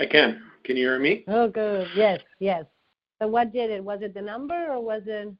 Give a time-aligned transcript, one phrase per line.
[0.00, 0.42] I can.
[0.64, 1.24] Can you hear me?
[1.28, 1.86] Oh, good.
[1.94, 2.64] Yes, yes.
[3.20, 3.82] So what did it?
[3.82, 5.32] Was it the number or was it?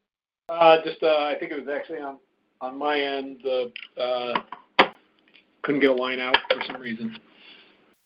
[0.49, 2.19] Uh, just uh, I think it was actually on
[2.61, 3.41] on my end.
[3.43, 4.85] The uh,
[5.63, 7.19] couldn't get a line out for some reason.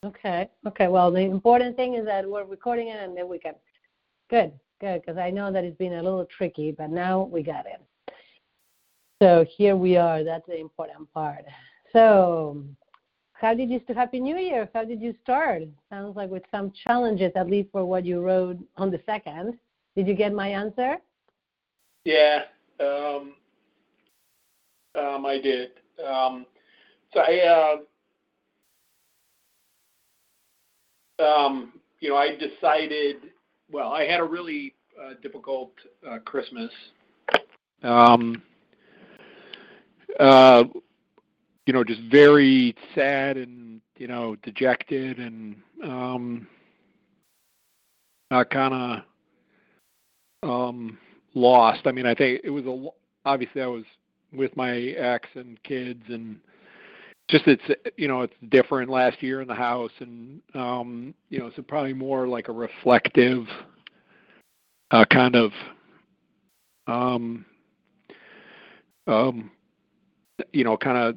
[0.04, 0.48] Okay.
[0.66, 0.88] Okay.
[0.88, 3.54] Well, the important thing is that we're recording it and then we can.
[4.30, 4.52] Good.
[4.80, 5.02] Good.
[5.02, 7.82] Because I know that it's been a little tricky, but now we got it.
[9.20, 10.22] So here we are.
[10.22, 11.44] That's the important part.
[11.92, 12.62] So,
[13.40, 13.80] how did you?
[13.94, 14.68] Happy New Year.
[14.74, 15.62] How did you start?
[15.90, 19.58] Sounds like with some challenges, at least for what you wrote on the second.
[19.96, 20.96] Did you get my answer?
[22.04, 22.42] Yeah.
[22.80, 23.34] Um,
[24.94, 25.70] um, I did.
[26.04, 26.46] Um,
[27.12, 27.76] so I,
[31.20, 33.16] uh, um, you know, I decided.
[33.70, 35.72] Well, I had a really uh, difficult
[36.08, 36.70] uh, Christmas.
[41.68, 45.54] You know, just very sad and you know dejected and
[45.84, 46.46] um,
[48.30, 49.02] uh, kind
[50.42, 50.96] of um,
[51.34, 51.82] lost.
[51.84, 52.88] I mean, I think it was a
[53.28, 53.84] obviously I was
[54.32, 56.40] with my ex and kids and
[57.30, 57.62] just it's
[57.98, 61.92] you know it's different last year in the house and um you know so probably
[61.92, 63.44] more like a reflective
[64.90, 65.50] uh kind of
[66.86, 67.44] um
[69.06, 69.50] um
[70.52, 71.16] you know kind of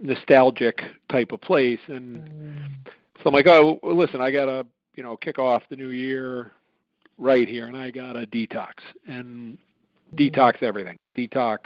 [0.00, 2.68] nostalgic type of place and mm.
[3.16, 6.52] so I'm like oh listen I got to you know kick off the new year
[7.16, 8.74] right here and I got to detox
[9.06, 9.58] and
[10.14, 11.58] detox everything detox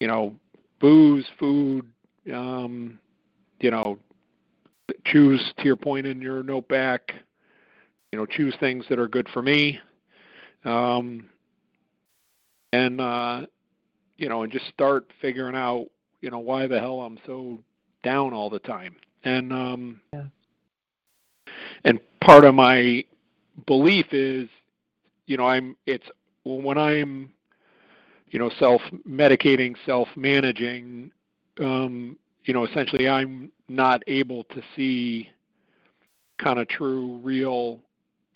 [0.00, 0.34] you know,
[0.80, 1.86] booze, food,
[2.32, 2.98] um,
[3.60, 3.98] you know,
[5.06, 7.14] choose to your point in your note back,
[8.12, 9.80] you know, choose things that are good for me.
[10.64, 11.30] Um,
[12.72, 13.46] and, uh,
[14.18, 15.86] you know, and just start figuring out,
[16.24, 17.60] you know, why the hell I'm so
[18.02, 18.96] down all the time.
[19.24, 20.24] And, um, yeah.
[21.84, 23.04] and part of my
[23.66, 24.48] belief is,
[25.26, 26.06] you know, I'm, it's
[26.44, 27.30] when I'm
[28.34, 31.12] you know, self-medicating, self-managing,
[31.60, 35.30] um, you know, essentially I'm not able to see
[36.38, 37.78] kind of true, real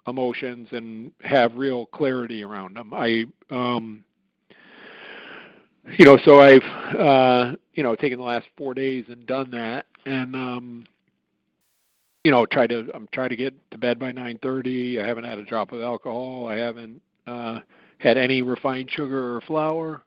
[0.06, 2.94] emotions and have real clarity around them.
[2.94, 4.04] I, um,
[5.96, 9.86] you know, so I've, uh, you know, taken the last four days and done that,
[10.06, 10.84] and um,
[12.24, 15.02] you know, try to, I'm trying to get to bed by 9:30.
[15.02, 16.48] I haven't had a drop of alcohol.
[16.48, 17.00] I haven't.
[17.26, 17.60] Uh,
[17.98, 20.02] had any refined sugar or flour.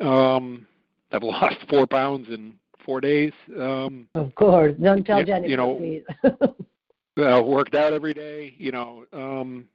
[0.00, 0.66] Um,
[1.12, 3.32] I've lost four pounds in four days.
[3.58, 5.48] Um, of course, don't tell Jenny.
[5.48, 8.54] You know, uh, worked out every day.
[8.58, 9.66] You know, um,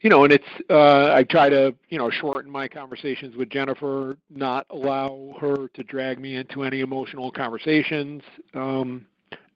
[0.00, 4.16] you know, and it's uh, I try to you know shorten my conversations with Jennifer,
[4.30, 8.22] not allow her to drag me into any emotional conversations.
[8.54, 9.06] Um,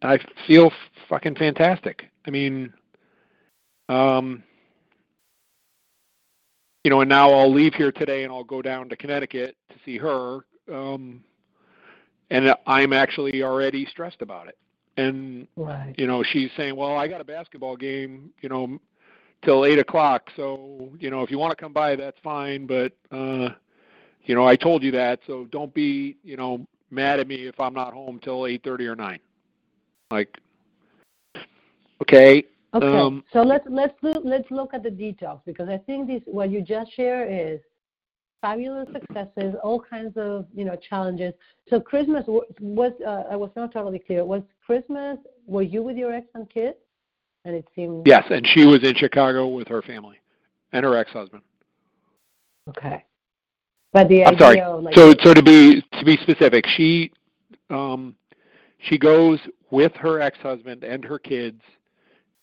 [0.03, 0.73] I feel
[1.09, 2.05] fucking fantastic.
[2.27, 2.73] I mean,
[3.89, 4.43] um,
[6.84, 9.75] you know, and now I'll leave here today and I'll go down to Connecticut to
[9.84, 10.41] see her.
[10.72, 11.22] Um,
[12.31, 14.57] and I'm actually already stressed about it.
[14.97, 15.95] And right.
[15.99, 18.78] you know, she's saying, "Well, I got a basketball game, you know,
[19.45, 20.31] till eight o'clock.
[20.37, 22.67] So you know, if you want to come by, that's fine.
[22.67, 23.51] But uh,
[24.25, 27.59] you know, I told you that, so don't be, you know, mad at me if
[27.59, 29.21] I'm not home till eight thirty or nine.
[30.11, 30.37] Like,
[32.03, 36.07] okay, Okay, um, so let's let's look, let's look at the details because I think
[36.07, 37.61] this what you just shared is
[38.41, 41.34] fabulous successes, all kinds of you know challenges.
[41.69, 44.25] So Christmas was uh, I was not totally clear.
[44.25, 45.19] Was Christmas?
[45.47, 46.77] Were you with your ex and kids?
[47.45, 50.21] And it seemed yes, and she was in Chicago with her family
[50.73, 51.43] and her ex-husband.
[52.69, 53.03] Okay,
[53.93, 54.61] but the I'm sorry.
[54.61, 57.11] Like, so so to be to be specific, she
[57.71, 58.15] um,
[58.78, 59.39] she goes
[59.71, 61.62] with her ex-husband and her kids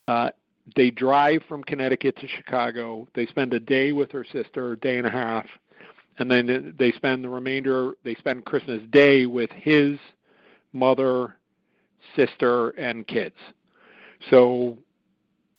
[0.07, 0.29] uh,
[0.75, 3.07] they drive from Connecticut to Chicago.
[3.13, 5.45] They spend a day with her sister, a day and a half,
[6.19, 7.93] and then they spend the remainder.
[8.03, 9.97] They spend Christmas Day with his
[10.73, 11.37] mother,
[12.15, 13.35] sister, and kids.
[14.29, 14.77] So.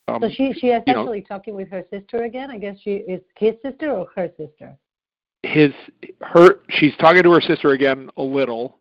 [0.09, 2.51] Um, so she she essentially you know, talking with her sister again.
[2.51, 4.77] I guess she is his sister or her sister.
[5.43, 5.73] His
[6.23, 8.79] her she's talking to her sister again a little,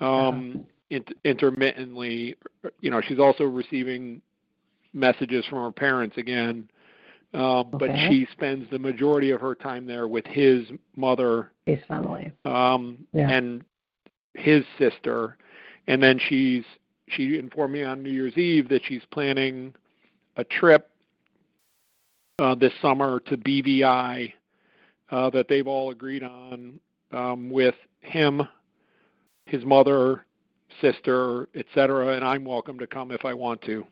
[0.00, 0.64] um, uh-huh.
[0.90, 2.36] inter- intermittently.
[2.80, 4.20] You know, she's also receiving
[4.92, 6.68] messages from her parents again.
[7.34, 7.78] Um, okay.
[7.78, 10.64] But she spends the majority of her time there with his
[10.96, 13.30] mother, his family, um, yeah.
[13.30, 13.64] and
[14.34, 15.36] his sister.
[15.88, 16.64] And then she's
[17.08, 19.74] she informed me on New Year's Eve that she's planning
[20.38, 20.88] a trip
[22.38, 24.32] uh, this summer to BVI
[25.10, 26.78] uh, that they've all agreed on
[27.12, 28.42] um, with him,
[29.46, 30.24] his mother,
[30.80, 32.14] sister, etc.
[32.14, 33.84] And I'm welcome to come if I want to.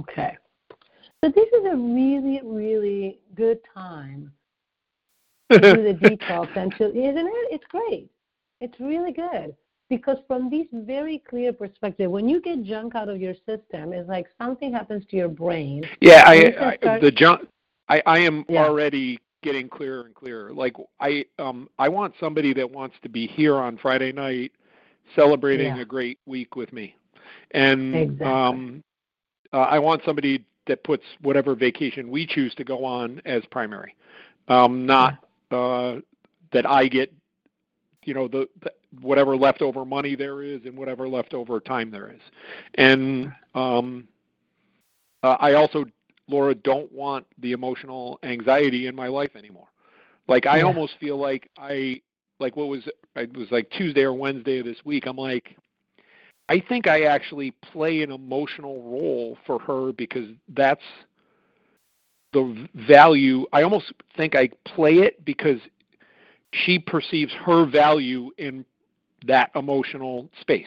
[0.00, 0.36] Okay.
[1.24, 4.32] So this is a really, really good time
[5.50, 7.48] to do the detox and to, isn't it?
[7.50, 8.10] It's great.
[8.60, 9.54] It's really good
[9.88, 14.08] because from this very clear perspective, when you get junk out of your system, it's
[14.08, 15.84] like something happens to your brain.
[16.00, 17.48] Yeah, I, I start- the junk.
[17.88, 18.64] I, I am Yeah.
[18.66, 20.52] already getting clearer and clearer.
[20.52, 24.52] Like I um I want somebody that wants to be here on Friday night
[25.16, 25.80] celebrating Yeah.
[25.80, 26.94] a great week with me.
[27.52, 28.26] And Exactly.
[28.26, 28.84] um
[29.52, 33.94] uh, I want somebody that puts whatever vacation we choose to go on as primary.
[34.48, 35.96] Um not uh
[36.52, 37.12] that I get
[38.04, 42.20] you know the, the whatever leftover money there is and whatever leftover time there is.
[42.74, 44.08] And um
[45.22, 45.84] uh, I also
[46.28, 49.68] Laura don't want the emotional anxiety in my life anymore.
[50.28, 50.62] Like I Yeah.
[50.62, 52.00] almost feel like I
[52.38, 55.06] like what was it was like Tuesday or Wednesday of this week.
[55.06, 55.56] I'm like
[56.48, 60.82] I think I actually play an emotional role for her because that's
[62.32, 63.46] the value.
[63.52, 65.58] I almost think I play it because
[66.52, 68.64] she perceives her value in
[69.26, 70.66] that emotional space.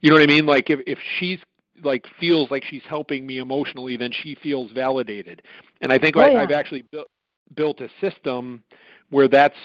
[0.00, 0.46] You know what I mean?
[0.46, 1.38] Like if if she's
[1.82, 5.42] like feels like she's helping me emotionally, then she feels validated.
[5.80, 6.42] And I think Oh, I, yeah.
[6.42, 7.08] I've actually built
[7.54, 8.62] built a system
[9.10, 9.56] where that's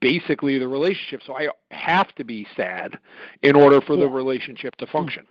[0.00, 1.22] basically the relationship.
[1.26, 2.98] So I have to be sad
[3.42, 5.26] in order for the relationship to function.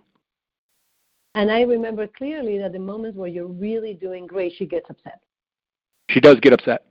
[1.34, 5.20] And I remember clearly that the moments where you're really doing great, she gets upset.
[6.10, 6.84] She does get upset.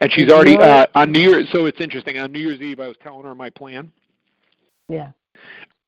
[0.00, 1.48] And she's already uh, on New Year's.
[1.52, 2.18] So it's interesting.
[2.18, 3.92] On New Year's Eve, I was telling her my plan.
[4.88, 5.10] Yeah.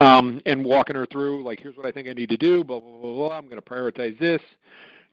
[0.01, 2.81] um, and walking her through like here's what I think I need to do, blah
[2.81, 3.37] blah blah blah.
[3.37, 4.41] I'm going to prioritize this.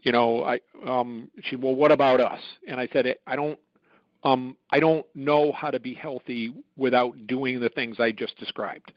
[0.04, 2.40] You know, I um she well what about us?
[2.68, 3.60] And I said I don't
[4.24, 8.92] um I don't know how to be healthy without doing the things I just described.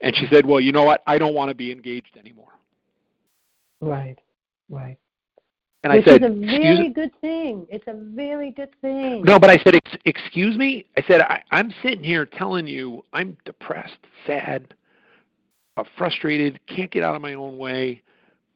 [0.00, 1.02] And she said, "Well, you know what?
[1.06, 2.52] I don't want to be engaged anymore."
[3.80, 4.18] Right.
[4.68, 4.98] Right.
[5.86, 7.64] And Which I said, is a very good thing.
[7.70, 9.22] It's a very good thing.
[9.22, 13.04] No, but I said, Ex- "Excuse me." I said, I, "I'm sitting here telling you
[13.12, 14.74] I'm depressed, sad,
[15.76, 18.02] uh, frustrated, can't get out of my own way.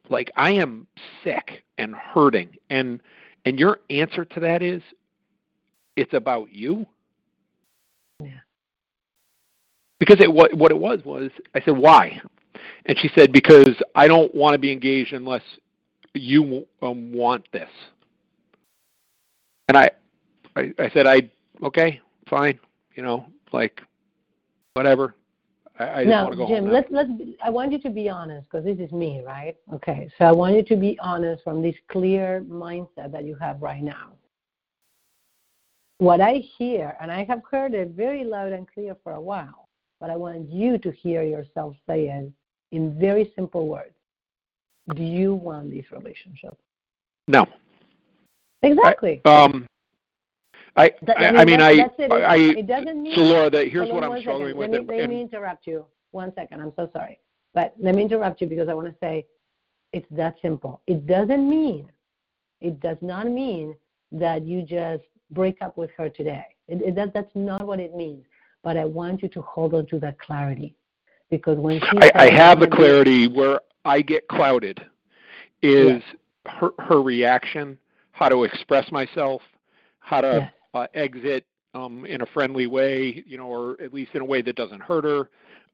[0.09, 0.87] Like I am
[1.23, 3.01] sick and hurting." And
[3.45, 4.81] and your answer to that is,
[5.95, 6.85] "It's about you."
[8.21, 8.41] Yeah.
[9.99, 12.19] Because it what what it was was I said, "Why?"
[12.87, 15.43] And she said, "Because I don't want to be engaged unless
[16.13, 17.69] you um, want this."
[19.67, 19.89] And I,
[20.55, 21.29] I, I said, I
[21.63, 22.59] okay, fine,
[22.95, 23.81] you know, like
[24.73, 25.15] whatever.
[25.79, 26.65] I, I now, want to go Jim, home.
[26.65, 26.73] now.
[26.73, 27.11] let's let's.
[27.11, 29.55] be- I want you to be honest because this is me, right?
[29.73, 33.61] Okay, so I want you to be honest from this clear mindset that you have
[33.61, 34.11] right now.
[35.99, 39.69] What I hear, and I have heard it very loud and clear for a while,
[39.99, 42.31] but I want you to hear yourself say it
[42.71, 43.93] in very simple words.
[44.95, 46.57] Do you want these relationships?
[47.27, 47.45] No.
[48.63, 49.21] Exactly.
[49.25, 49.67] Um,
[50.75, 52.11] I, That- I, I mean, I, it.
[52.11, 54.57] I, It doesn't mean so Laura, that here's what I'm struggling second.
[54.57, 54.71] with.
[54.71, 55.85] Let me, let me interrupt you.
[56.11, 56.61] One second.
[56.61, 57.19] I'm so sorry.
[57.53, 59.25] But let me interrupt you because I want to say
[59.93, 60.81] it's that simple.
[60.87, 61.91] It doesn't mean,
[62.61, 63.75] it does not mean
[64.11, 66.45] that you just break up with her today.
[66.67, 68.25] It, it, that, that's not what it means.
[68.63, 70.75] But I want you to hold on to that clarity.
[71.29, 74.81] Because when she I, I have the "I'm gonna be-" clarity where I get clouded
[75.61, 76.01] is
[76.45, 77.77] her, her reaction,
[78.11, 79.41] how to express myself,
[79.99, 80.51] how to Yes.
[80.73, 84.41] uh, exit um, in a friendly way, you know, or at least in a way
[84.41, 85.29] that doesn't hurt her.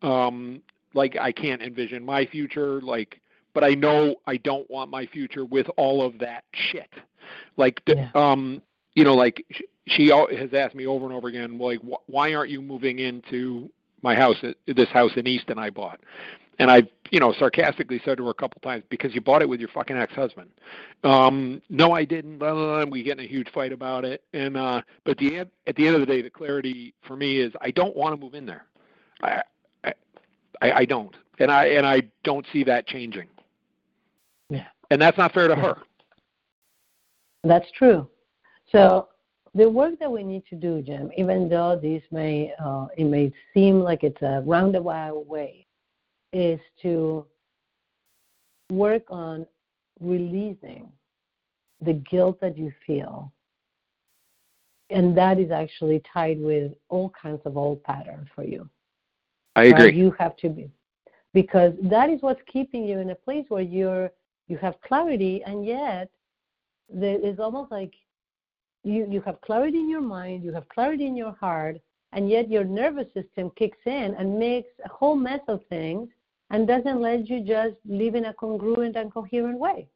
[0.08, 0.62] Um,
[0.94, 3.20] like I can't envision my future, like,
[3.54, 6.90] but I know I don't want my future with all of that shit.
[7.58, 8.10] Like, Yeah.
[8.16, 8.62] um,
[8.94, 12.08] you know, like sh- she al- has asked me over and over again, like, wh-
[12.10, 13.70] why aren't you moving into
[14.02, 14.38] my house,
[14.68, 16.00] this house in Easton I bought?
[16.60, 19.50] And I, you know, sarcastically said to her a couple times, because you bought it
[19.50, 20.50] with your fucking ex-husband.
[21.04, 22.40] Um, no, I didn't.
[22.40, 24.24] Blah, blah, blah, and we get in a huge fight about it.
[24.34, 27.54] And uh, but the at the end of the day, the clarity for me is
[27.62, 28.66] I don't want to move in there.
[29.22, 29.44] I,
[29.84, 29.94] I,
[30.62, 33.28] I I don't, and I and I don't see that changing.
[34.50, 34.66] Yeah.
[34.90, 35.62] And that's not fair to Yeah.
[35.62, 35.78] her.
[37.44, 38.10] That's true.
[38.72, 39.10] So
[39.54, 43.32] the work that we need to do, Jim, even though this may uh, it may
[43.54, 45.67] seem like it's a roundabout way,
[46.38, 47.26] is to
[48.70, 49.48] work on
[50.00, 50.88] releasing
[51.82, 53.32] the guilt that you feel.
[54.92, 58.70] And that is actually tied with all kinds of old patterns for you.
[59.56, 59.74] I right?
[59.74, 59.98] agree.
[59.98, 60.70] You have to be
[61.34, 64.12] because that is what's keeping you in a place where you're
[64.48, 66.10] you have clarity and yet
[66.88, 67.94] there is almost like
[68.84, 71.78] you you have clarity in your mind, you have clarity in your heart,
[72.14, 76.08] and yet your nervous system kicks in and makes a whole mess of things
[76.50, 79.88] and doesn't let you just live in a congruent and coherent way.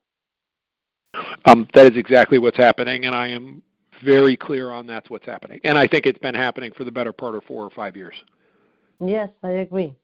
[1.45, 3.61] Um, that is exactly what's happening, and I am
[4.03, 5.59] very clear on that's what's happening.
[5.63, 8.15] And I think it's been happening for the better part of four or five years.
[8.99, 9.95] Yes, I agree.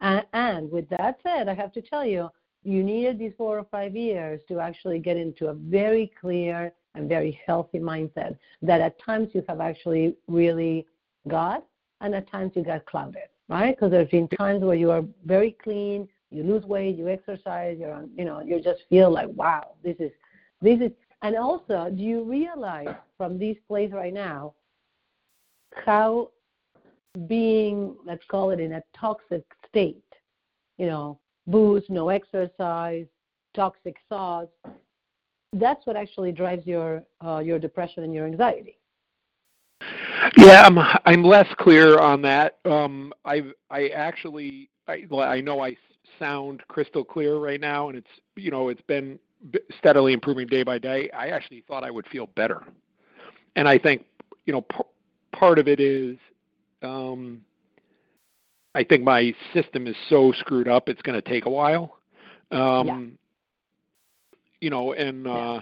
[0.00, 2.28] And, and with that said, I have to tell you,
[2.62, 7.08] you needed these four or five years to actually get into a very clear and
[7.08, 10.86] very healthy mindset that at times you have actually really
[11.28, 11.64] got
[12.00, 13.76] and at times you got clouded, right?
[13.76, 17.92] Because there's been times where you are very clean, you lose weight, you exercise, you're
[17.92, 20.12] on, you know, you just feel like, wow, this is,
[20.62, 20.92] this is,
[21.22, 24.54] and also, do you realize from this place right now
[25.74, 26.30] how
[27.26, 30.02] being, let's call it in a toxic state,
[30.78, 33.06] you know, booze, no exercise,
[33.54, 34.52] toxic thoughts,
[35.54, 38.78] that's what actually drives your uh, your depression and your anxiety.
[40.36, 42.58] Yeah, I'm I'm less clear on that.
[42.64, 45.76] Um, I I actually I I know I
[46.18, 49.18] sound crystal clear right now, and it's you know it's been
[49.78, 51.10] steadily improving day by day.
[51.10, 52.62] I actually thought I would feel better,
[53.56, 54.04] and I think
[54.46, 54.78] you know p-
[55.32, 56.16] part of it is
[56.82, 57.40] um,
[58.74, 61.98] I think my system is so screwed up it's going to take a while.
[62.50, 63.00] Um, yeah.
[64.60, 65.60] You know, and uh,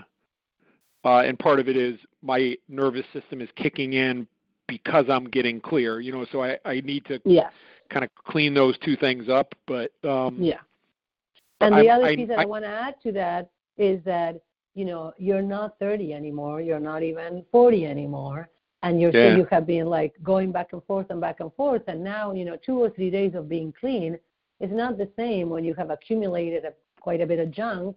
[1.04, 4.26] uh, and part of it is my nervous system is kicking in
[4.66, 6.00] because I'm getting clear.
[6.00, 7.52] You know, so I I need to yes.
[7.90, 9.54] kind of clean those two things up.
[9.66, 10.60] But um, yeah.
[11.60, 14.02] And the I, other piece I, that I, I want to add to that is
[14.04, 14.40] that
[14.74, 16.60] you know you're not 30 anymore.
[16.60, 18.48] You're not even 40 anymore
[18.82, 19.36] and you're yeah.
[19.36, 22.44] you have been like going back and forth and back and forth and now you
[22.44, 24.18] know two or three days of being clean
[24.60, 27.96] is not the same when you have accumulated a, quite a bit of junk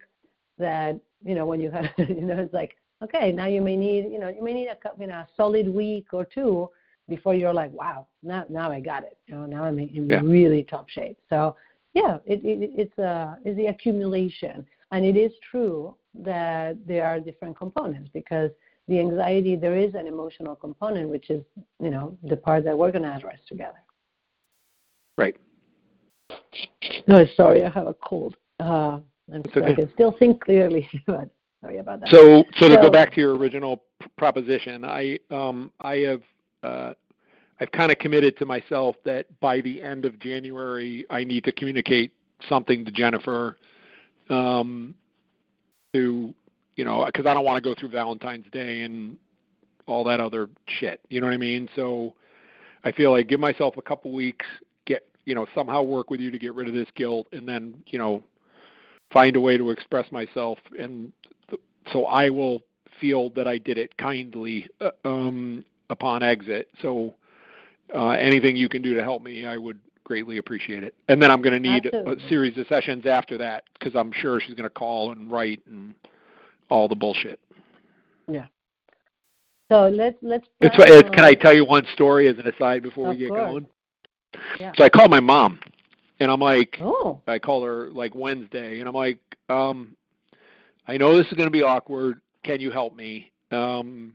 [0.58, 4.12] that you know when you have you know it's like okay now you may need
[4.12, 6.70] you know you may need a you know a solid week or two
[7.10, 10.22] before you're like wow now now I got it you know now I'm in yeah.
[10.24, 11.55] really top shape so
[11.93, 17.20] yeah it, it it's uh it's the accumulation and it is true that there are
[17.20, 18.51] different components because
[18.88, 21.43] the anxiety, there is an emotional component, which is,
[21.81, 23.81] you know, the part that we're going to address together.
[25.17, 25.38] Right.
[27.08, 28.36] No, sorry, I have a cold.
[28.60, 29.00] Uh,
[29.34, 29.43] I'm.
[29.55, 31.29] I can still think clearly, but
[31.62, 32.10] sorry about that.
[32.10, 33.84] So, so to so, go back to your original
[34.18, 36.22] proposition, I, um, I have,
[36.63, 36.94] uh,
[37.60, 41.51] I've kind of committed to myself that by the end of January, I need to
[41.51, 42.12] communicate
[42.50, 43.58] something to Jennifer
[44.30, 44.96] um,
[45.94, 46.34] to
[46.75, 49.18] you know, because I don't want to go through Valentine's Day and
[49.88, 51.01] all that other shit.
[51.10, 51.70] You know what I mean?
[51.75, 52.13] So
[52.84, 54.46] I feel like give myself a couple weeks,
[54.86, 57.84] get you know, somehow work with you to get rid of this guilt, and then
[57.88, 58.24] you know,
[59.12, 61.12] find a way to express myself, and
[61.91, 62.61] so I will
[63.00, 66.69] feel that I did it kindly uh, um, upon exit.
[66.81, 67.15] So
[67.93, 70.93] uh, anything you can do to help me, I would greatly appreciate it.
[71.07, 72.23] And then I'm going to need Absolutely.
[72.23, 75.61] a series of sessions after that because I'm sure she's going to call and write
[75.67, 75.93] and
[76.69, 77.39] all the bullshit.
[78.27, 78.45] Yeah.
[79.71, 80.45] So let's let's.
[80.59, 83.39] It's, it's, can I tell you one story as an aside before we get course.
[83.39, 83.67] going?
[84.59, 84.73] Yeah.
[84.75, 85.59] So I called my mom,
[86.19, 87.21] and I'm like, oh.
[87.25, 89.95] I call her like Wednesday, and I'm like, um,
[90.88, 92.21] I know this is going to be awkward.
[92.43, 93.31] Can you help me?
[93.51, 94.13] Um,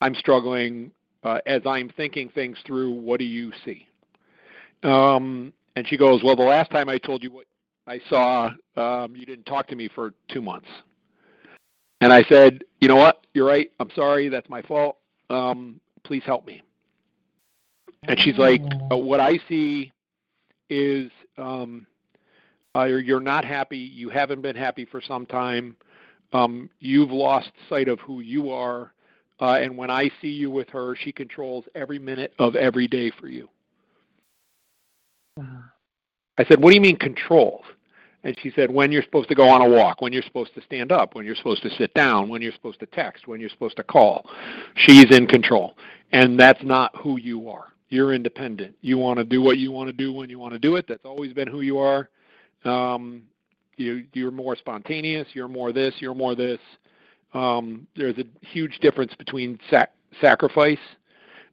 [0.00, 0.90] I'm struggling
[1.22, 2.92] uh, as I'm thinking things through.
[2.92, 3.86] What do you see?
[4.82, 7.46] Um, and she goes, Well, the last time I told you what
[7.86, 10.68] I saw, um, you didn't talk to me for two months.
[12.00, 13.26] And I said, you know what?
[13.34, 13.70] You're right.
[13.80, 14.28] I'm sorry.
[14.28, 14.98] That's my fault.
[15.30, 16.62] Um, please help me.
[18.04, 19.92] And she's like, what I see
[20.68, 21.86] is um,
[22.76, 23.78] uh, you're not happy.
[23.78, 25.76] You haven't been happy for some time.
[26.32, 28.92] Um, you've lost sight of who you are.
[29.40, 33.10] Uh, and when I see you with her, she controls every minute of every day
[33.18, 33.48] for you.
[35.38, 35.62] Uh-huh.
[36.38, 37.64] I said, what do you mean controls?
[38.24, 40.62] And she said, when you're supposed to go on a walk, when you're supposed to
[40.62, 43.50] stand up, when you're supposed to sit down, when you're supposed to text, when you're
[43.50, 44.28] supposed to call.
[44.74, 45.76] She's in control.
[46.12, 47.72] And that's not who you are.
[47.88, 48.74] You're independent.
[48.80, 50.86] You want to do what you want to do when you want to do it.
[50.88, 52.08] That's always been who you are.
[52.66, 53.22] Um,
[53.76, 55.28] you, you're more spontaneous.
[55.32, 55.94] You're more this.
[55.98, 56.58] You're more this.
[57.34, 60.78] Um, there's a huge difference between sac- sacrifice,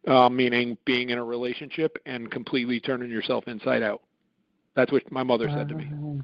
[0.07, 4.01] uh, meaning being in a relationship, and completely turning yourself inside out.
[4.75, 5.89] That's what my mother said to me.
[5.91, 6.23] Uh-huh.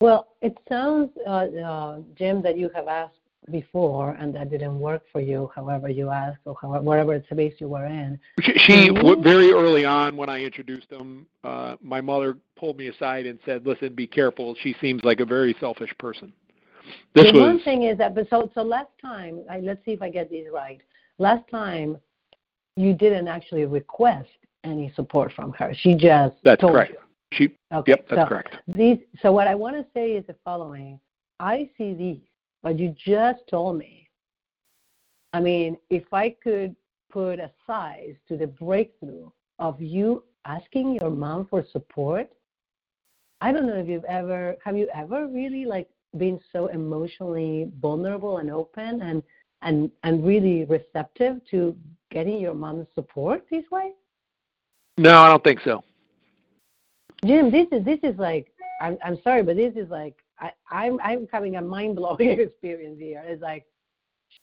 [0.00, 3.18] Well, it sounds, uh, uh, Jim, that you have asked
[3.50, 7.68] before and that didn't work for you, however you asked or however, whatever space you
[7.68, 8.18] were in.
[8.40, 9.22] She, she mm-hmm.
[9.22, 13.66] very early on when I introduced them, uh, my mother pulled me aside and said,
[13.66, 14.54] listen, be careful.
[14.62, 16.32] She seems like a very selfish person.
[17.14, 19.92] This the was, one thing is that, but so, so last time, I, let's see
[19.92, 20.80] if I get these right.
[21.18, 21.98] Last time,
[22.76, 24.28] you didn't actually request
[24.64, 25.74] any support from her.
[25.74, 26.92] She just That's told correct.
[26.92, 26.98] you.
[27.32, 28.56] She, okay, yep, that's so correct.
[28.68, 30.98] These, so what I want to say is the following.
[31.40, 32.18] I see these
[32.62, 34.08] what you just told me,
[35.32, 36.74] I mean, if I could
[37.10, 42.30] put a size to the breakthrough of you asking your mom for support,
[43.40, 48.38] I don't know if you've ever have you ever really like been so emotionally vulnerable
[48.38, 49.22] and open and
[49.62, 51.76] and and really receptive to
[52.10, 53.92] getting your mom's support this way?
[54.96, 55.84] No, I don't think so.
[57.24, 61.00] Jim, this is this is like I'm I'm sorry, but this is like I, I'm
[61.02, 63.22] I'm having a mind blowing experience here.
[63.26, 63.66] It's like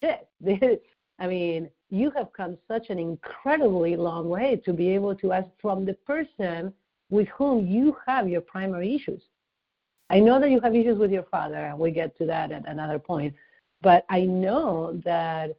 [0.02, 0.28] shit.
[0.40, 0.80] This,
[1.20, 5.48] I mean, you have come such an incredibly long way to be able to ask
[5.62, 6.74] from the person
[7.10, 9.22] with whom you have your primary issues.
[10.10, 12.68] I know that you have issues with your father, and we get to that at
[12.68, 13.34] another point.
[13.82, 15.56] But I know that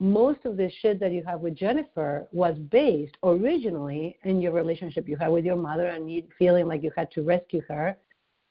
[0.00, 5.08] most of the shit that you have with Jennifer was based originally in your relationship
[5.08, 7.96] you had with your mother and you feeling like you had to rescue her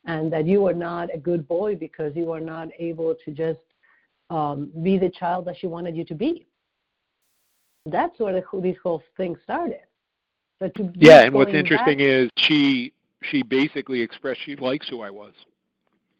[0.07, 3.59] and that you were not a good boy because you were not able to just
[4.29, 6.47] um, be the child that she wanted you to be.
[7.85, 9.81] That's where the, this whole thing started.
[10.59, 12.91] So yeah, and what's interesting back, is she
[13.23, 15.33] she basically expressed she likes who I was,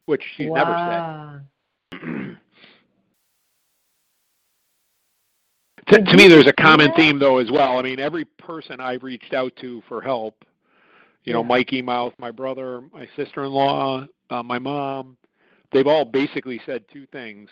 [0.06, 0.56] which she wow.
[0.56, 1.50] never
[1.92, 2.38] said.
[5.88, 7.80] to, to me, there's a common theme though as well.
[7.80, 10.46] I mean, every person I've reached out to for help,
[11.28, 15.18] you know, Mikey Mouth, my brother, my sister-in-law, uh, my mom,
[15.74, 17.50] they've all basically said two things: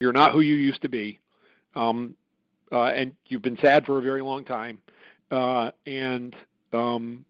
[0.00, 1.20] you're not who you used to be,
[1.74, 2.14] um,
[2.72, 4.78] uh, and you've been sad for a very long time,
[5.30, 6.34] uh, and
[6.72, 7.22] um,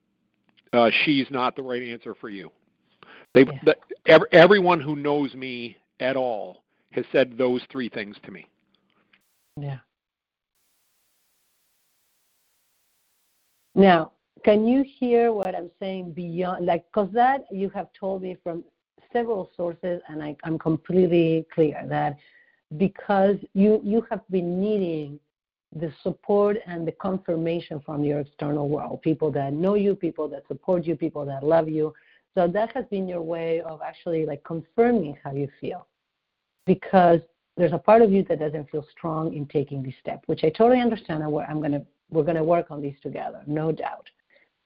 [0.73, 2.53] uh, she's not the right answer for you.
[3.35, 3.59] They, yeah.
[3.65, 3.77] the,
[4.07, 8.47] every, everyone who knows me at all has said those three things to me.
[9.57, 9.79] Yeah.
[13.75, 14.13] Now,
[14.45, 18.65] can you hear what I'm saying beyond, like, because that you have told me from
[19.13, 22.17] several sources, and I, I'm completely clear that
[22.77, 25.19] because you you have been needing
[25.75, 30.47] the support and the confirmation from your external world people that know you people that
[30.49, 31.93] support you people that love you.
[32.37, 35.87] So that has been your way of actually like confirming how you feel.
[36.67, 37.21] Because
[37.57, 40.49] there's a part of you that doesn't feel strong in taking this step which i
[40.51, 44.09] totally understand and i'm to we're to work on these together no doubt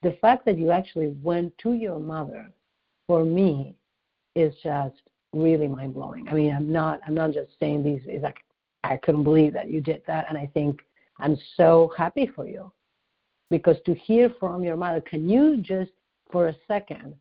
[0.04, 2.50] the fact that you actually went to your mother
[3.08, 3.74] for me
[4.36, 4.94] is just
[5.32, 8.38] really mind blowing i mean i'm not i'm not just saying these is like
[8.84, 10.26] I couldn't believe that you did that.
[10.28, 10.82] And I think
[11.18, 12.70] I'm so happy for you.
[13.50, 15.90] Because to hear from your mother, can you just
[16.30, 17.14] for a second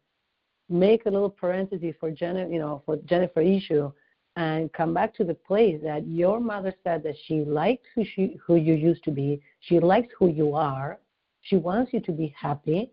[0.69, 3.91] make a little parenthesis for Jennifer, you know, for Jennifer issue
[4.35, 8.39] and come back to the place that your mother said that she liked who she
[8.45, 10.97] who you used to be, she likes who you are,
[11.43, 12.91] she wants you to be happy,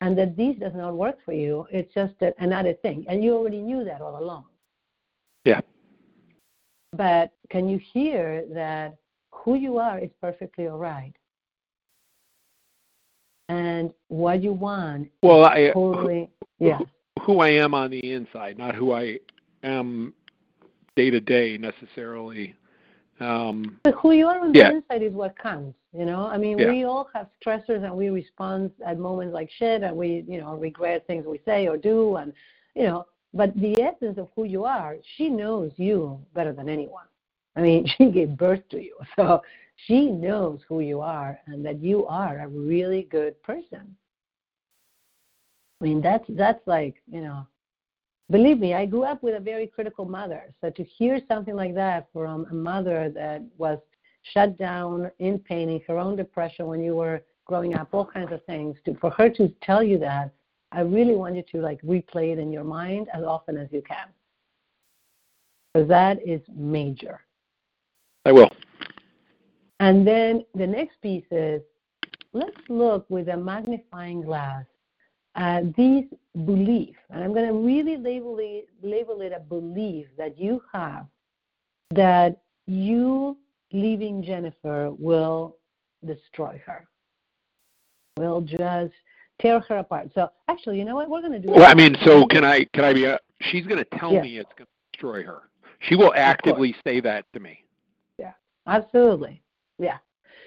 [0.00, 1.66] and that this does not work for you.
[1.70, 4.44] It's just another thing, and you already knew that all along.
[5.44, 5.60] Yeah.
[6.92, 8.96] But can you hear that
[9.32, 11.12] who you are is perfectly all right.
[13.48, 16.28] And what you want well, I, uh, totally,
[16.58, 16.78] who, yeah.
[17.22, 19.20] who I am on the inside, not who I
[19.62, 20.12] am
[20.96, 22.54] day to day necessarily.
[23.18, 24.68] Um, but who you are on yeah.
[24.68, 25.78] the inside is what counts.
[25.96, 26.70] You know, I mean, yeah.
[26.70, 30.54] we all have stressors and we respond at moments like shit, and we, you know,
[30.56, 32.32] regret things we say or do, and
[32.74, 33.06] you know.
[33.32, 37.04] But the essence of who you are, she knows you better than anyone.
[37.54, 38.96] I mean, she gave birth to you.
[39.16, 39.42] So
[39.76, 43.96] she knows who you are and that you are a really good person.
[45.80, 47.46] I mean, that's that's like, you know,
[48.30, 50.52] believe me, I grew up with a very critical mother.
[50.60, 53.78] So to hear something like that from a mother that was
[54.32, 58.32] shut down in pain in her own depression when you were growing up, all kinds
[58.32, 60.32] of things, to for her to tell you that,
[60.72, 63.82] I really want you to like replay it in your mind as often as you
[63.82, 64.08] can.
[65.72, 67.20] Because that is major.
[68.24, 68.50] I will.
[69.78, 71.62] And then the next piece is
[72.32, 74.64] let's look with a magnifying glass
[75.36, 76.04] Uh, at this
[76.44, 76.96] belief.
[77.10, 81.06] And I'm going to really label it, label it a belief that you have
[81.90, 83.36] that you
[83.72, 85.56] leaving Jennifer will
[86.04, 86.88] destroy her,
[88.16, 88.94] will just
[89.40, 90.10] tear her apart.
[90.14, 91.08] So actually, you know what?
[91.08, 91.50] We're going to do.
[91.50, 92.64] Well, I mean, so can I?
[92.72, 93.04] Can I be?
[93.04, 94.22] A, she's going to tell yes.
[94.22, 95.42] me it's going to destroy her.
[95.80, 97.62] She will actively say that to me.
[98.18, 98.32] Yeah,
[98.66, 99.42] absolutely.
[99.78, 99.98] Yeah.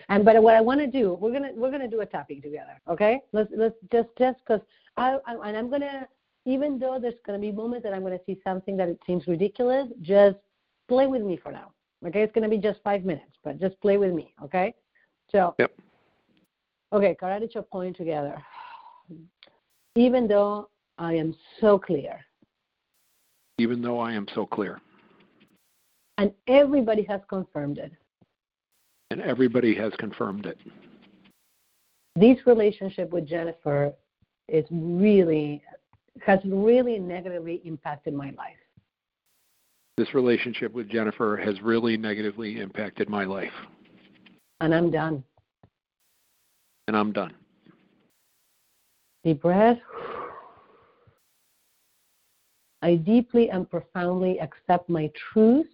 [0.09, 2.81] And but what I want to do, we're gonna we're gonna do a topic together.
[2.89, 3.21] Okay.
[3.31, 4.61] Let's let's just just because
[4.97, 6.07] I, I and I'm gonna
[6.45, 9.87] even though there's gonna be moments that I'm gonna see something that it seems ridiculous,
[10.01, 10.37] just
[10.87, 11.71] play with me for now.
[12.05, 12.23] Okay.
[12.23, 14.33] It's gonna be just five minutes, but just play with me.
[14.43, 14.73] Okay.
[15.31, 15.55] So.
[15.59, 15.71] Yep.
[16.91, 18.35] Okay, karate chop point together.
[19.95, 22.19] Even though I am so clear.
[23.59, 24.81] Even though I am so clear.
[26.17, 27.91] And everybody has confirmed it.
[29.11, 30.57] And everybody has confirmed it.
[32.15, 33.93] This relationship with Jennifer
[34.47, 35.63] is really
[36.25, 38.57] has really negatively impacted my life.
[39.97, 43.51] This relationship with Jennifer has really negatively impacted my life.
[44.61, 45.23] And I'm done.
[46.87, 47.33] And I'm done.
[49.23, 49.79] Deep breath.
[52.81, 55.67] I deeply and profoundly accept my truth.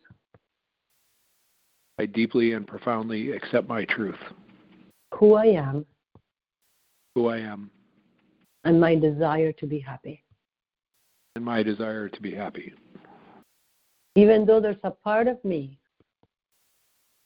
[1.98, 4.20] I deeply and profoundly accept my truth,
[5.14, 5.86] who I am,
[7.16, 7.72] who I am,
[8.66, 10.22] and my desire to be happy.
[11.38, 12.74] And my desire to be happy.
[14.16, 15.80] Even though there's a part of me,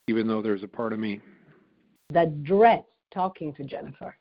[0.08, 1.20] even though there's a part of me
[2.12, 4.16] that dreads talking to Jennifer,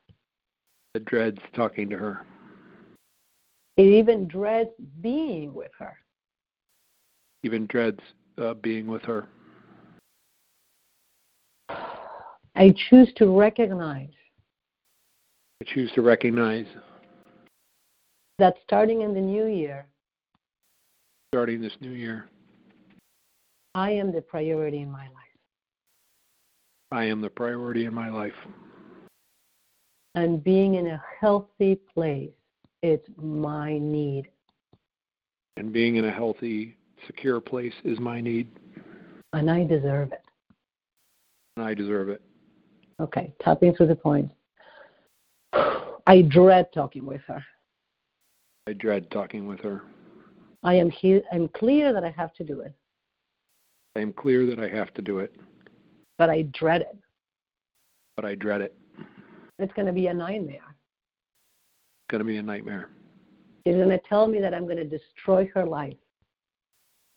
[0.94, 2.26] that dreads talking to her.
[3.76, 4.70] It even dreads
[5.02, 5.96] being with her.
[7.42, 8.00] Even dreads
[8.38, 9.28] uh, being with her.
[12.58, 14.10] I choose to recognize.
[15.62, 16.66] I choose to recognize
[18.40, 19.86] that starting in the new year,
[21.32, 22.28] starting this new year,
[23.76, 25.12] I am the priority in my life.
[26.90, 28.32] I am the priority in my life.
[30.16, 32.30] And being in a healthy place
[32.82, 34.30] is my need.
[35.58, 38.50] And being in a healthy, secure place is my need.
[39.32, 40.24] And I deserve it.
[41.56, 42.20] And I deserve it.
[43.00, 44.30] Okay, tapping through the point.
[45.52, 47.44] I dread talking with her.
[48.66, 49.82] I dread talking with her.
[50.62, 51.22] I am here.
[51.32, 52.74] I'm clear that I have to do it.
[53.96, 55.34] I am clear that I have to do it.
[56.18, 56.96] But I dread it.
[58.16, 58.76] But I dread it.
[59.58, 60.56] It's going to be a nightmare.
[60.56, 62.90] It's going to be a nightmare.
[63.66, 65.96] She's going to tell me that I'm going to destroy her life.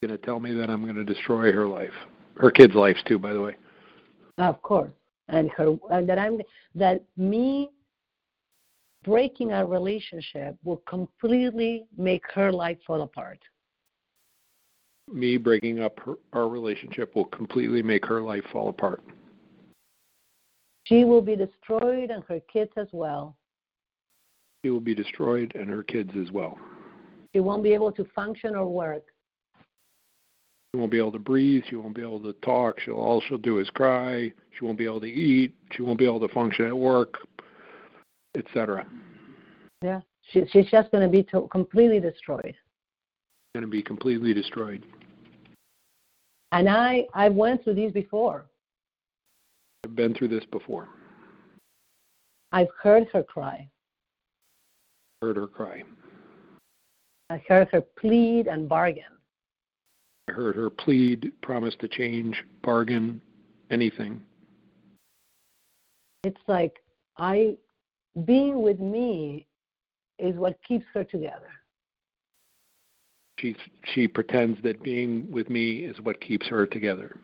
[0.01, 1.93] She's going to tell me that I'm going to destroy her life.
[2.35, 3.55] Her kids' lives too, by the way.
[4.37, 4.91] Of course,
[5.31, 6.39] and her and that I'm
[6.75, 7.71] that me
[9.03, 13.39] breaking our relationship will completely make her life fall apart.
[15.11, 19.03] Me breaking up her, our relationship will completely make her life fall apart.
[20.83, 23.35] She will be destroyed and her kids as well.
[24.63, 26.57] She will be destroyed and her kids as well.
[27.33, 29.03] She won't be able to function or work.
[30.73, 31.63] She won't be able to breathe.
[31.69, 32.79] She won't be able to talk.
[32.79, 34.31] She'll all she'll do is cry.
[34.57, 35.53] She won't be able to eat.
[35.71, 37.17] She won't be able to function at work,
[38.37, 38.85] etc.
[39.81, 39.99] Yeah,
[40.31, 42.55] she, she's just going to be to- completely destroyed.
[43.53, 44.85] Going to be completely destroyed.
[46.53, 48.45] And I I went through these before.
[49.83, 50.87] I've been through this before.
[52.53, 53.67] I've heard her cry.
[55.21, 55.83] Heard her cry.
[57.29, 59.03] I heard her plead and bargain.
[60.27, 63.21] I heard her plead, promise to change, bargain,
[63.69, 64.21] anything.
[66.23, 66.77] It's like
[67.17, 67.57] I
[68.25, 69.47] being with me
[70.19, 71.49] is what keeps her together.
[73.39, 73.55] She
[73.93, 77.17] she pretends that being with me is what keeps her together.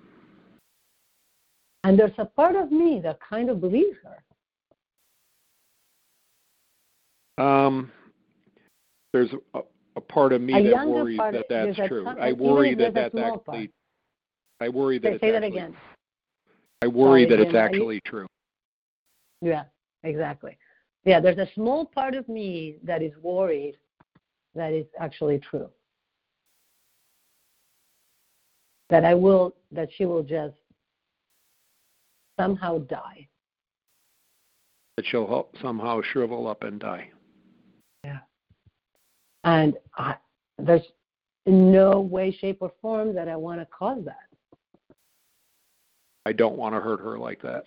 [1.83, 4.17] And there's a part of me that kind of believes her.
[7.43, 7.91] Um,
[9.13, 9.29] there's
[9.97, 12.03] a, part of me a that worries that that's true.
[12.03, 13.71] Ton, I worry that that's actually.
[14.59, 15.77] I worry that say, it's say actually, that again.
[16.81, 18.27] I worry Sorry, that it's actually you, true.
[19.41, 19.63] Yeah,
[20.03, 20.57] exactly.
[21.05, 23.77] Yeah, there's a small part of me that is worried
[24.55, 25.69] that it's actually true.
[28.89, 30.55] That I will, that she will just
[32.39, 33.27] somehow die.
[34.97, 37.11] That she'll help somehow shrivel up and die.
[39.47, 40.15] And I,
[40.57, 40.85] there's
[41.45, 44.27] no way, shape, or form that I want to cause that.
[46.25, 47.63] I don't want to hurt her like that.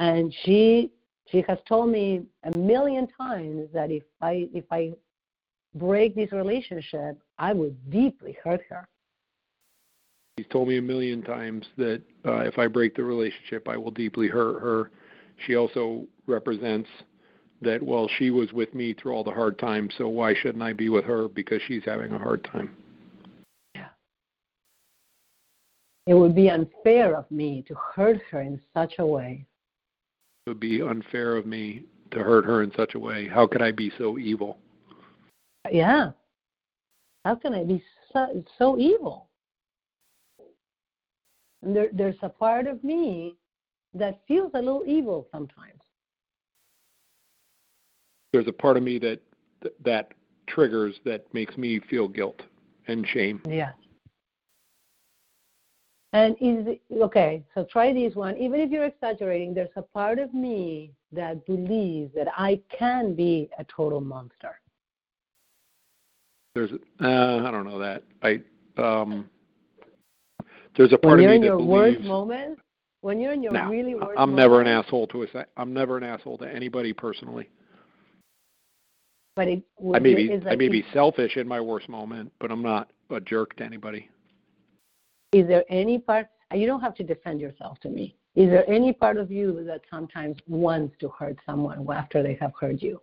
[0.00, 0.90] And she
[1.28, 4.94] she has told me a million times that if I if I
[5.76, 8.88] break this relationship, I would deeply hurt her.
[10.36, 13.92] She's told me a million times that uh, if I break the relationship, I will
[13.92, 14.90] deeply hurt her.
[15.46, 16.88] She also represents
[17.62, 20.72] that, well, she was with me through all the hard times, so why shouldn't I
[20.72, 22.76] be with her because she's having a hard time?
[23.74, 23.88] Yeah.
[26.06, 29.46] It would be unfair of me to hurt her in such a way.
[30.46, 33.28] It would be unfair of me to hurt her in such a way.
[33.28, 34.58] How could I be so evil?
[35.70, 36.12] Yeah.
[37.24, 39.28] How can I be so, so evil?
[41.62, 43.34] And there, there's a part of me
[43.94, 45.80] that feels a little evil sometimes.
[48.32, 49.20] There's a part of me that
[49.84, 50.12] that
[50.46, 52.42] triggers that makes me feel guilt
[52.86, 53.42] and shame.
[53.46, 53.72] Yeah.
[56.14, 58.36] And is it, okay, so try this one.
[58.38, 63.50] Even if you're exaggerating, there's a part of me that believes that I can be
[63.58, 64.58] a total monster.
[66.54, 68.04] There's, uh, I don't know that.
[68.22, 68.40] I,
[68.80, 69.28] um,
[70.76, 72.58] there's a part when you're of in me that your worst moment,
[73.02, 74.18] when you're in your No, really worst moment.
[74.18, 75.28] I'm never an asshole to a.
[75.58, 77.50] I'm never an asshole to anybody personally.
[79.38, 79.62] But it,
[79.94, 82.90] I may be, is I may be selfish in my worst moment, but I'm not
[83.08, 84.10] a jerk to anybody.
[85.32, 88.16] Is there any part, you don't have to defend yourself to me.
[88.34, 92.50] Is there any part of you that sometimes wants to hurt someone after they have
[92.60, 93.00] hurt you?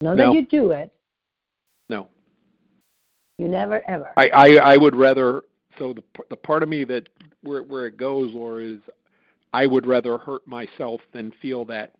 [0.00, 0.28] Not No.
[0.28, 0.90] that you do it,
[1.90, 2.08] No,
[3.36, 4.14] you never ever.
[4.16, 5.42] I, I, I would rather.
[5.78, 7.10] So the the part of me that
[7.42, 8.78] where where it goes, Laura, is
[9.52, 11.92] I would rather hurt myself than feel that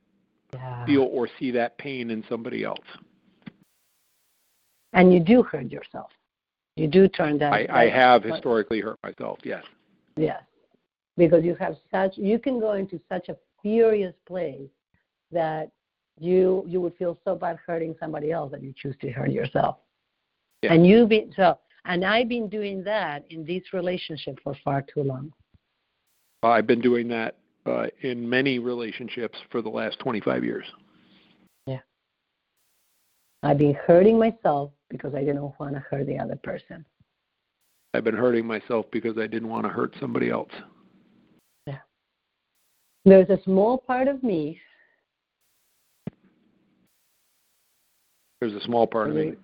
[0.54, 0.84] Yeah.
[0.84, 2.84] feel or see that pain in somebody else.
[4.92, 6.10] And you do hurt yourself.
[6.76, 7.52] You do turn that.
[7.52, 9.38] I, I have historically hurt myself.
[9.44, 9.64] Yes.
[10.16, 10.42] Yes.
[11.16, 14.68] Because you have such, you can go into such a furious place
[15.30, 15.70] that
[16.18, 19.78] you you would feel so bad hurting somebody else that you choose to hurt yourself.
[20.62, 20.74] Yeah.
[20.74, 25.02] And you've been so, and I've been doing that in this relationship for far too
[25.02, 25.32] long.
[26.42, 30.66] I've been doing that uh, in many relationships for the last 25 years.
[31.66, 31.78] Yeah.
[33.42, 36.84] I've been hurting myself because I didn't want to hurt the other person.
[37.94, 40.50] I've been hurting myself because I didn't want to hurt somebody else.
[41.66, 41.78] Yeah.
[43.04, 44.60] There's a small part of me
[48.42, 49.34] There's a small part of me.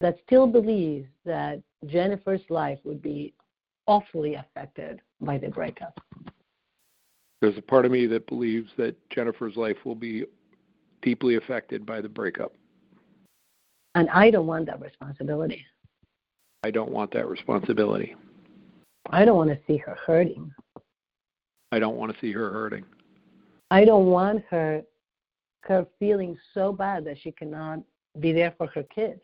[0.00, 3.34] that still believes that Jennifer's life would be
[3.86, 6.00] awfully affected by the breakup.
[7.42, 10.24] There's a part of me that believes that Jennifer's life will be
[11.02, 12.54] deeply affected by the breakup.
[13.96, 15.66] And I don't want that responsibility.
[16.62, 18.14] I don't want that responsibility.
[19.10, 20.52] I don't want to see her hurting.
[21.72, 22.84] I don't want to see her hurting.
[23.72, 24.82] I don't want her
[25.62, 27.80] her feeling so bad that she cannot
[28.20, 29.20] be there for her kids.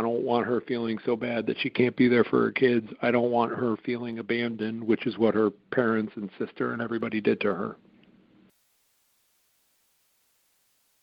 [0.00, 2.88] I don't want her feeling so bad that she can't be there for her kids.
[3.02, 7.20] I don't want her feeling abandoned, which is what her parents and sister and everybody
[7.20, 7.76] did to her.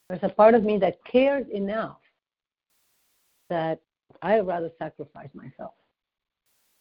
[0.10, 2.00] There's a part of me that cares enough
[3.52, 3.82] that
[4.24, 5.76] I'd rather sacrifice myself.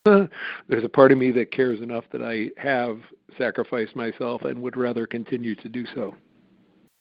[0.68, 2.98] There's a part of me that cares enough that I have
[3.36, 6.14] sacrificed myself and would rather continue to do so.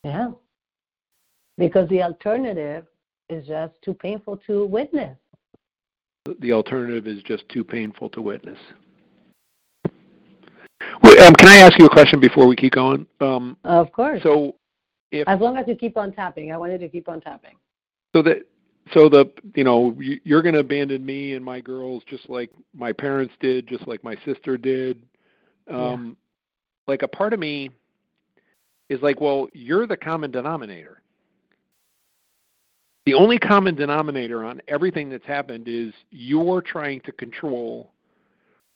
[0.04, 0.32] Yeah.
[1.58, 2.86] Because the alternative
[3.30, 5.18] is just too painful to witness.
[6.40, 8.58] The alternative is just too painful to witness.
[11.04, 13.06] Well, um, can I ask you a question before we keep going?
[13.22, 14.22] Um, Of course.
[14.24, 14.56] so,
[15.12, 16.52] if as long as you keep on tapping.
[16.52, 17.56] I wanted to keep on tapping.
[18.16, 18.38] so that
[18.94, 22.52] so the you know you- you're going to abandon me and my girls just like
[22.74, 25.02] my parents did, just like my sister did.
[25.70, 26.16] Um,
[26.88, 27.72] Like a part of me
[28.90, 31.02] is like, well, you're the common denominator.
[33.06, 37.92] The only common denominator on everything that's happened is you're trying to control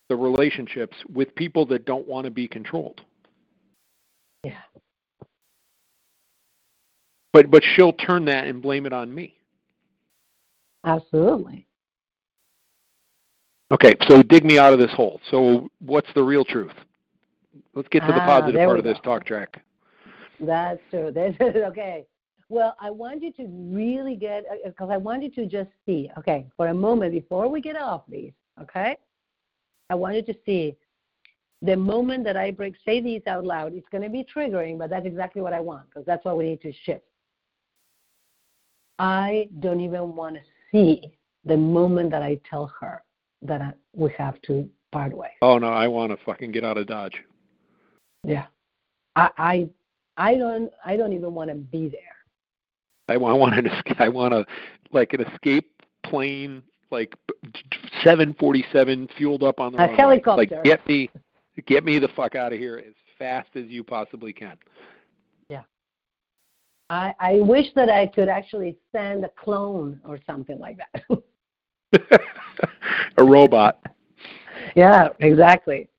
[0.08, 3.02] the relationships with people that don't want to be controlled.
[4.44, 4.54] Yeah.
[7.34, 9.36] But but she'll turn that and blame it on me.
[10.86, 11.68] Absolutely.
[13.72, 15.20] Okay, so dig me out of this hole.
[15.30, 16.74] So what's the real truth?
[17.76, 19.12] Let's get to the Ah, positive part of this go.
[19.12, 19.62] talk track.
[20.40, 21.12] That's true.
[21.14, 22.06] This is okay.
[22.50, 25.70] Well, I want you to really get uh, uh, because I want you to just
[25.86, 26.10] see.
[26.18, 28.34] Okay, for a moment before we get off these.
[28.60, 28.98] Okay,
[29.90, 30.76] I want you to see
[31.62, 32.74] the moment that I break.
[32.86, 33.74] Say these out loud.
[33.74, 36.46] It's going to be triggering, but that's exactly what I want because that's what we
[36.46, 37.04] need to shift.
[38.98, 41.02] I don't even want to see
[41.46, 43.04] the moment that I tell her
[43.44, 45.32] that I, we have to part ways.
[45.44, 47.22] Oh no, I want to fucking get out of Dodge.
[48.24, 48.48] Yeah,
[49.16, 49.70] I I,
[50.18, 52.19] I don't I don't even want to be there.
[53.10, 54.00] I want, I want an escape.
[54.00, 54.46] I want a
[54.92, 55.70] like an escape
[56.04, 57.16] plane, like
[58.04, 59.98] 747 fueled up on the A runway.
[59.98, 60.56] helicopter.
[60.56, 61.10] Like get me,
[61.66, 64.58] get me the fuck out of here as fast as you possibly can.
[65.50, 65.64] Yeah.
[66.90, 71.20] I, I wish that I could actually send a clone or something like that.
[73.18, 73.80] a robot.
[74.76, 75.90] yeah, exactly.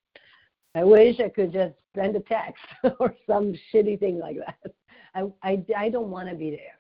[0.75, 2.63] I wish I could just send a text
[3.01, 4.73] or some shitty thing like that.
[5.15, 6.80] I, I, I don't want to be there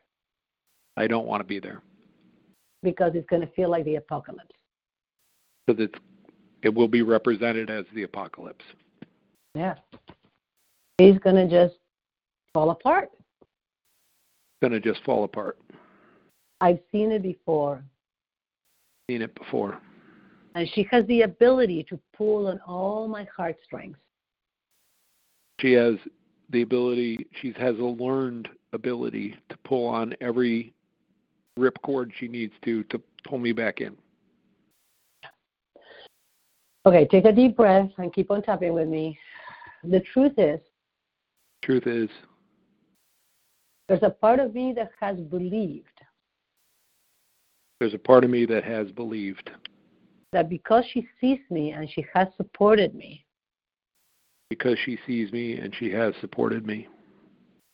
[1.00, 1.80] I don't want to be there
[2.82, 4.54] because it's going to feel like the apocalypse.
[5.66, 5.98] because it's
[6.62, 8.64] it will be represented as the apocalypse.
[9.54, 9.76] Yeah.
[10.98, 11.80] He's going to just
[12.52, 13.08] fall apart.
[14.60, 15.58] Going to just fall apart.
[16.60, 17.82] I've seen it before.
[19.10, 19.80] Seen it before.
[20.54, 23.96] And she has the ability to pull on all my heartstrings.
[25.60, 25.94] She has
[26.50, 30.74] the ability, she has a learned ability to pull on every
[31.60, 33.96] ripcord she needs to to pull me back in.
[36.86, 39.18] Okay, take a deep breath and keep on tapping with me.
[39.84, 40.60] The truth is,
[41.62, 42.08] Truth is,
[43.88, 45.86] there's a part of me that has believed
[47.80, 49.50] there's a part of me that has believed
[50.32, 53.24] that because she sees me and she has supported me,
[54.50, 56.86] because she sees me and she has supported me.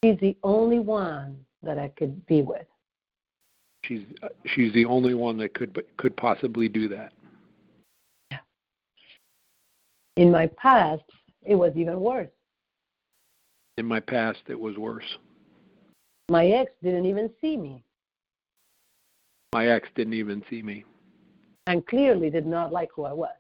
[0.05, 2.67] she's the only one that I could be with.
[3.87, 4.03] She's
[4.47, 7.13] she's the only one that could could possibly do that.
[10.17, 11.05] In my past,
[11.45, 12.31] it was even worse.
[13.77, 15.19] In my past, it was worse.
[16.31, 17.85] My ex didn't even see me
[19.53, 20.85] My ex didn't even see me
[21.67, 23.35] and clearly did not like who I was.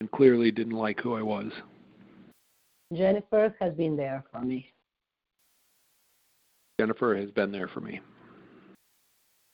[0.00, 1.50] and clearly didn't like who I was.
[2.94, 4.72] Jennifer has been there for me.
[6.80, 8.00] Jennifer has been there for me.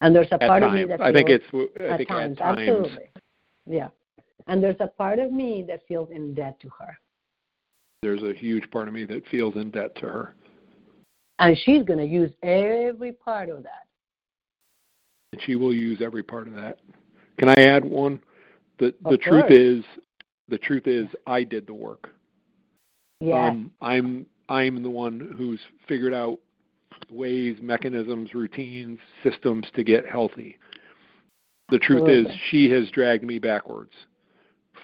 [0.04, 1.40] And there's a At part of me times, that I think feels-
[1.72, 3.08] it's I at think times, at times absolutely.
[3.66, 3.88] Yeah.
[4.46, 6.98] And there's a part of me that feels in debt to her.
[8.02, 10.34] there's a huge part of me that feels in debt to her.
[11.38, 13.86] And she's going to use every part of that.
[15.32, 16.78] and she will use every part of that.
[17.38, 18.20] Can I add one?
[18.78, 19.82] The the Of truth is
[20.48, 22.10] the truth is I did the work.
[23.20, 23.46] Yeah.
[23.48, 26.38] Um, I'm I'm the one who's figured out
[27.10, 30.58] ways, mechanisms, routines, systems to get healthy.
[31.70, 33.92] The truth is she has dragged me backwards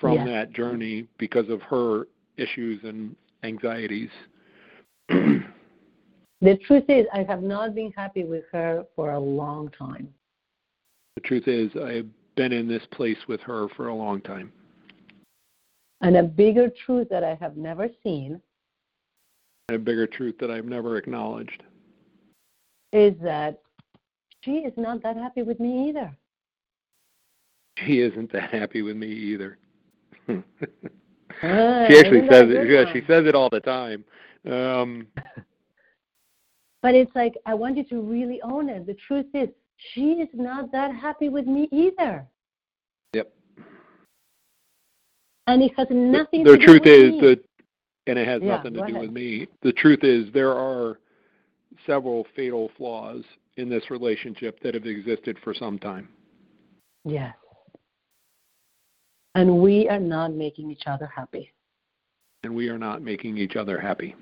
[0.00, 0.24] from Yeah.
[0.24, 4.10] that journey because of her issues and anxieties.
[5.08, 10.12] the truth is, I have not been happy with her for a long time.
[11.16, 14.52] the truth is I've been in this place with her for a long time.
[16.00, 18.40] And a bigger truth that I have never seen
[19.68, 21.62] And a bigger truth that I've never acknowledged.
[22.92, 23.60] Is that
[24.42, 26.16] she is not that happy with me either.
[27.78, 29.58] She isn't that happy with me either.
[30.28, 30.34] She
[31.42, 32.68] actually says it.
[32.68, 34.04] Yeah, she says it all the time.
[34.50, 35.06] Um,
[36.82, 38.86] But it's like, I want you to really own it.
[38.86, 39.50] The truth is,
[39.92, 42.26] she is not that happy with me either.
[43.12, 43.30] yep.
[45.46, 47.20] And it has nothing The to truth do with is me.
[47.20, 47.44] that,
[48.06, 49.00] and it has Yeah, nothing to do ahead.
[49.02, 49.46] with me.
[49.60, 51.00] The truth is there are
[51.86, 53.22] several fatal flaws
[53.56, 56.08] in this relationship that have existed for some time.
[57.04, 57.34] Yes.
[59.34, 61.52] And we are not making each other happy.
[62.42, 64.14] and we are not making each other happy.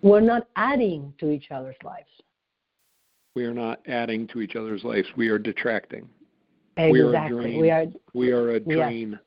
[0.00, 2.08] We're not adding to each other's lives.
[3.36, 5.06] We are not adding to each other's lives.
[5.16, 6.08] We are detracting.
[6.78, 7.40] We are a Exactly.
[7.42, 7.60] drain.
[7.60, 8.64] We are We are a Yes.
[8.64, 9.18] drain.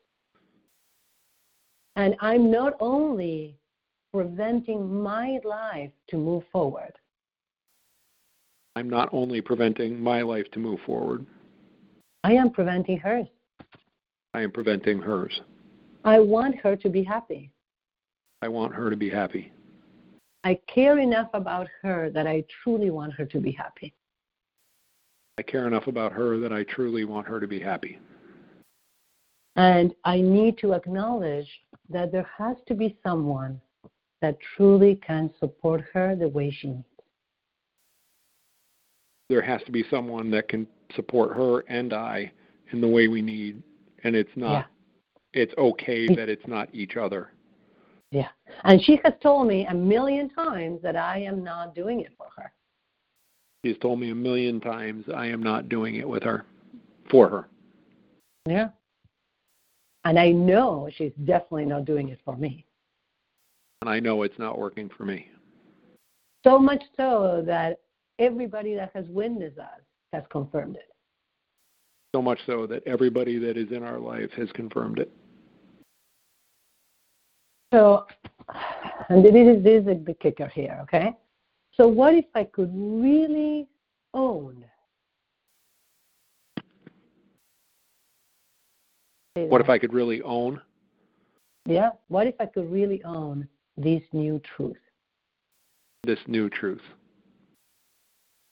[1.97, 3.59] and I'm not only
[4.11, 6.93] preventing my life to move forward,
[8.75, 11.25] I'm not only preventing my life to move forward,
[12.23, 13.27] I am preventing hers.
[14.33, 15.41] I am preventing hers.
[16.05, 17.51] I want her to be happy.
[18.41, 19.51] I want her to be happy.
[20.43, 23.93] I care enough about her that I truly want her to be happy.
[25.37, 27.99] I care enough about her that I truly want her to be happy.
[29.55, 31.47] And I need to acknowledge
[31.89, 33.59] that there has to be someone
[34.21, 36.85] that truly can support her the way she needs.
[39.31, 42.33] There has to be someone that can support her and I
[42.73, 43.63] in the way we need.
[44.03, 44.67] And it's not,
[45.31, 47.31] it's okay that it's not each other.
[48.11, 48.27] Yeah.
[48.65, 52.27] And she has told me a million times that I am not doing it for
[52.35, 52.51] her.
[53.63, 56.45] She's told me a million times I am not doing it with her,
[57.09, 57.47] for her.
[58.45, 58.71] Yeah.
[60.03, 62.65] And I know she's definitely not doing it for me.
[63.81, 65.29] And I know it's not working for me.
[66.43, 67.79] So much so that
[68.21, 69.81] everybody that has witnessed us
[70.13, 70.87] has confirmed it.
[72.15, 75.11] So much so that everybody that is in our life has confirmed it.
[77.73, 78.05] So,
[79.09, 81.13] and this is, this is the kicker here, okay?
[81.73, 83.67] So, what if I could really
[84.13, 84.65] own?
[89.35, 89.69] What if.
[89.69, 90.59] I could really own?
[91.65, 91.91] Yeah.
[92.09, 93.47] What if I could really own
[93.77, 94.75] this new truth?
[96.03, 96.81] this new truth.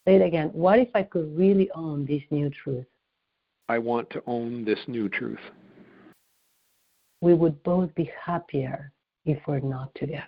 [0.10, 0.50] Say it again.
[0.54, 2.88] What if I could really own this new truth?
[3.68, 5.38] I want to own this new truth.
[7.22, 8.92] We would both be happier
[9.26, 10.26] if we're not together.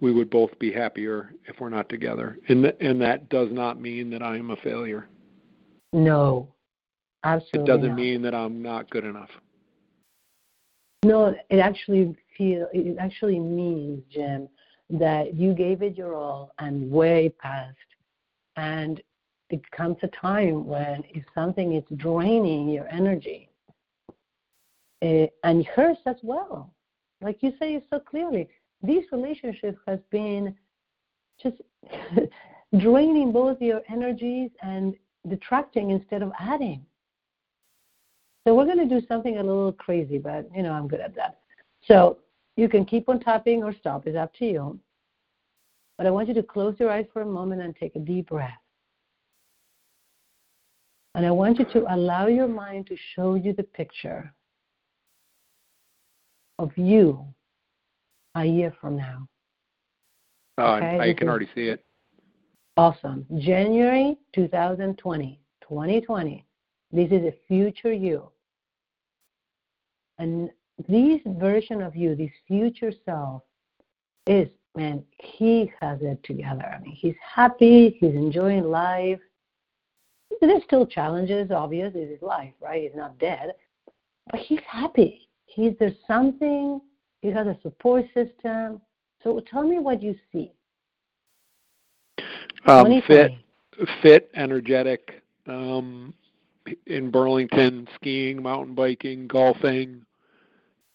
[0.00, 2.38] We would both be happier if we're not together.
[2.48, 5.06] And, th- and that does not mean that I am a failure.
[5.92, 6.48] No.
[7.22, 7.60] Absolutely.
[7.60, 7.98] It doesn't not.
[7.98, 9.30] mean that I'm not good enough.
[11.04, 14.48] No, it actually feel it actually means, Jim,
[14.90, 17.76] that you gave it your all and way past.
[18.56, 19.02] And
[19.50, 23.48] it comes a time when if something is draining your energy,
[25.02, 26.72] eh, and hers as well,
[27.20, 28.48] like you say so clearly,
[28.82, 30.54] this relationship has been
[31.42, 31.56] just
[32.78, 34.94] draining both your energies and
[35.28, 36.84] detracting instead of adding.
[38.44, 41.14] So we're going to do something a little crazy, but you know I'm good at
[41.14, 41.38] that.
[41.86, 42.18] So
[42.56, 44.06] you can keep on tapping or stop.
[44.06, 44.78] It's up to you.
[45.98, 48.28] But I want you to close your eyes for a moment and take a deep
[48.28, 48.58] breath.
[51.14, 54.32] And I want you to allow your mind to show you the picture
[56.58, 57.24] of you
[58.34, 59.28] a year from now.
[60.58, 61.84] Uh, Okay, I this can already see it.
[62.76, 63.26] Awesome.
[63.38, 66.46] January 2020, 2020.
[66.90, 68.30] This is a future you.
[70.18, 70.50] And
[70.88, 73.42] this version of you, this future self,
[74.26, 76.64] is, man, he has it together.
[76.64, 79.20] I mean, he's happy, he's enjoying life.
[80.40, 82.82] There's still challenges, obvious, it is life, right?
[82.82, 83.52] He's not dead.
[84.30, 85.28] But he's happy.
[85.46, 86.80] He's there's something,
[87.20, 88.80] he has a support system.
[89.22, 90.52] So tell me what you see.
[92.66, 93.32] Um, fit,
[94.02, 95.22] fit, energetic.
[95.46, 96.14] Um,
[96.86, 100.04] in Burlington, skiing, mountain biking, golfing.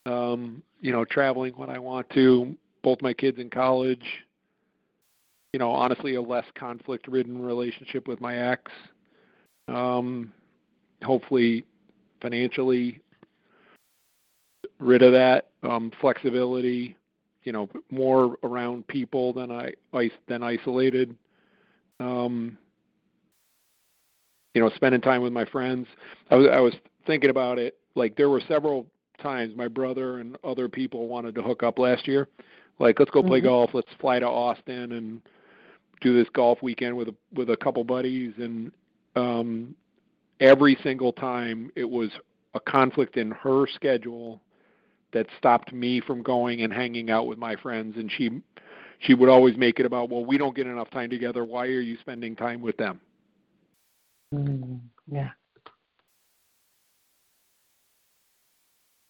[0.08, 2.56] Um, you know, traveling when I want to.
[2.84, 4.04] Both my kids in college.
[5.54, 8.72] You know, honestly, a less conflict-ridden relationship with my ex.
[9.68, 10.32] Um,
[11.04, 11.66] hopefully,
[12.22, 13.02] financially
[14.80, 15.50] rid of that.
[15.64, 16.96] Um, flexibility.
[17.44, 19.74] You know, more around people than I
[20.28, 21.16] than isolated.
[22.00, 22.58] Um,
[24.54, 25.88] you know, spending time with my friends.
[26.30, 26.74] I was I was
[27.06, 27.78] thinking about it.
[27.96, 28.86] Like there were several
[29.18, 32.28] times my brother and other people wanted to hook up last year.
[32.80, 33.46] Like let's go play Mhm.
[33.46, 33.74] golf.
[33.74, 35.22] Let's fly to Austin and
[36.02, 38.34] do this golf weekend with a with a couple buddies.
[38.38, 38.72] And
[39.16, 39.76] um,
[40.40, 42.10] every single time it was
[42.54, 44.42] a conflict in her schedule
[45.12, 47.98] that stopped me from going and hanging out with my friends.
[47.98, 48.42] And she
[49.00, 51.46] she would always make it about, well, we don't get enough time together.
[51.46, 53.00] Why are you spending time with them?
[54.34, 55.30] Mm, yeah.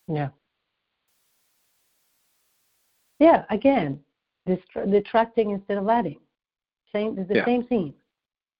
[0.07, 0.29] Yeah.
[3.19, 3.99] Yeah, again,
[4.45, 6.19] dist- detracting instead of adding.
[6.93, 7.45] Same, the Yeah.
[7.45, 7.93] same theme,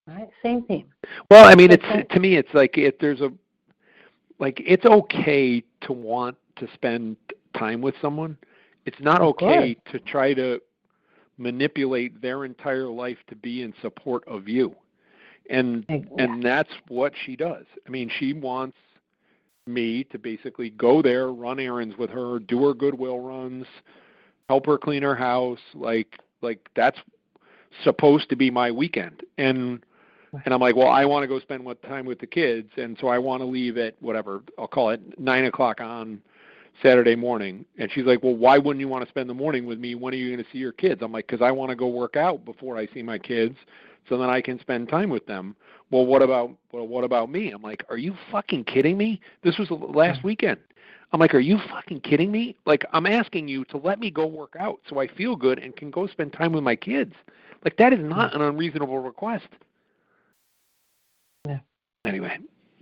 [0.06, 0.28] right?
[0.42, 0.92] Same theme.
[1.30, 2.00] Well, I mean, Okay.
[2.00, 3.32] it's to me, it's like if there's a
[4.40, 7.16] like it's okay to want to spend
[7.54, 8.36] time with someone.
[8.84, 10.60] It's not Of okay to try to
[11.38, 14.74] manipulate their entire life to be in support of you.
[15.50, 17.64] And Ex- and that's what she does.
[17.86, 18.76] I mean, she wants
[19.68, 23.66] me to basically go there, run errands with her, do her goodwill runs,
[24.48, 26.98] help her clean her house, like like that's
[27.84, 29.22] supposed to be my weekend.
[29.36, 29.84] And
[30.44, 32.96] and I'm like, well, I want to go spend what time with the kids, and
[33.00, 36.20] so I want to leave at whatever I'll call it nine o'clock on
[36.82, 37.64] Saturday morning.
[37.78, 39.94] And she's like, well, why wouldn't you want to spend the morning with me?
[39.94, 41.00] When are you going to see your kids?
[41.02, 43.56] I'm like, because I want to go work out before I see my kids,
[44.08, 45.54] so then I can spend time with them.
[45.90, 47.50] Well, what about well, what about me?
[47.50, 49.20] I'm like, are you fucking kidding me?
[49.42, 50.58] This was last weekend.
[51.12, 52.54] I'm like, are you fucking kidding me?
[52.66, 55.74] Like, I'm asking you to let me go work out so I feel good and
[55.74, 57.14] can go spend time with my kids.
[57.64, 59.48] Like, that is not an unreasonable request.
[61.46, 61.60] Yeah.
[62.04, 62.36] Anyway,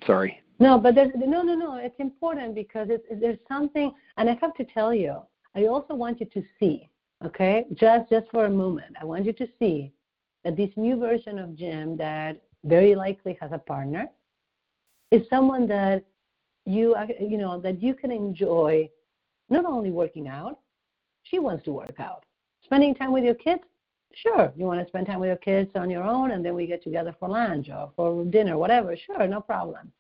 [0.07, 0.43] sorry.
[0.59, 1.77] No, but there's, no, no, no.
[1.77, 5.21] It's important because it's, there's something, and I have to tell you,
[5.55, 6.91] I also want you to see,
[7.25, 9.93] okay, just just for a moment, I want you to see
[10.51, 14.09] this new version of Jim that very likely has a partner
[15.11, 16.05] is someone that
[16.65, 18.89] you, ac- you know, that you can enjoy
[19.49, 20.59] not only working out,
[21.23, 22.25] she wants to work out.
[22.65, 23.63] Spending time with your kids,
[24.15, 24.53] sure.
[24.57, 26.83] You want to spend time with your kids on your own, and then we get
[26.83, 28.97] together for lunch or for dinner, whatever.
[28.97, 29.93] Sure, no problem.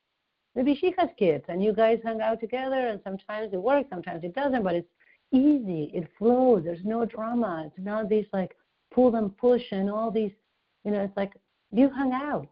[0.54, 4.24] Maybe she has kids, and you guys hang out together, and sometimes it works, sometimes
[4.24, 4.88] it doesn't, but it's
[5.32, 5.90] easy.
[5.94, 6.64] It flows.
[6.64, 7.64] There's no drama.
[7.66, 8.56] It's not these like
[8.92, 10.32] pull and push and all these,
[10.84, 11.02] you know.
[11.02, 11.32] It's like
[11.72, 12.48] you hung out.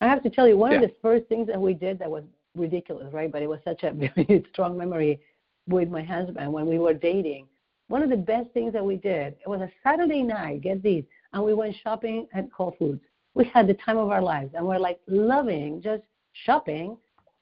[0.00, 2.24] I have to tell you, one of the first things that we did that was
[2.56, 3.30] ridiculous, right?
[3.30, 5.20] But it was such a very strong memory
[5.68, 7.46] with my husband when we were dating.
[7.88, 11.04] One of the best things that we did, it was a Saturday night, get these,
[11.32, 13.00] and we went shopping at Whole Foods.
[13.34, 16.02] We had the time of our lives, and we're like loving just
[16.32, 16.96] shopping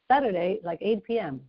[0.09, 1.41] Saturday, like 8 p.m.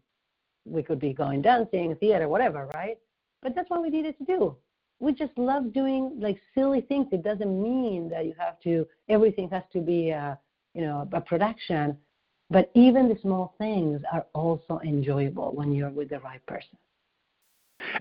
[0.66, 2.98] We could be going dancing, theater, whatever, right?
[3.42, 4.56] But that's what we needed to do.
[5.02, 7.08] We just love doing like silly things.
[7.12, 10.36] It doesn't mean that you have to, everything has to be, uh,
[10.76, 11.98] you know, a production.
[12.52, 16.78] But even the small things are also enjoyable when you're with the right person.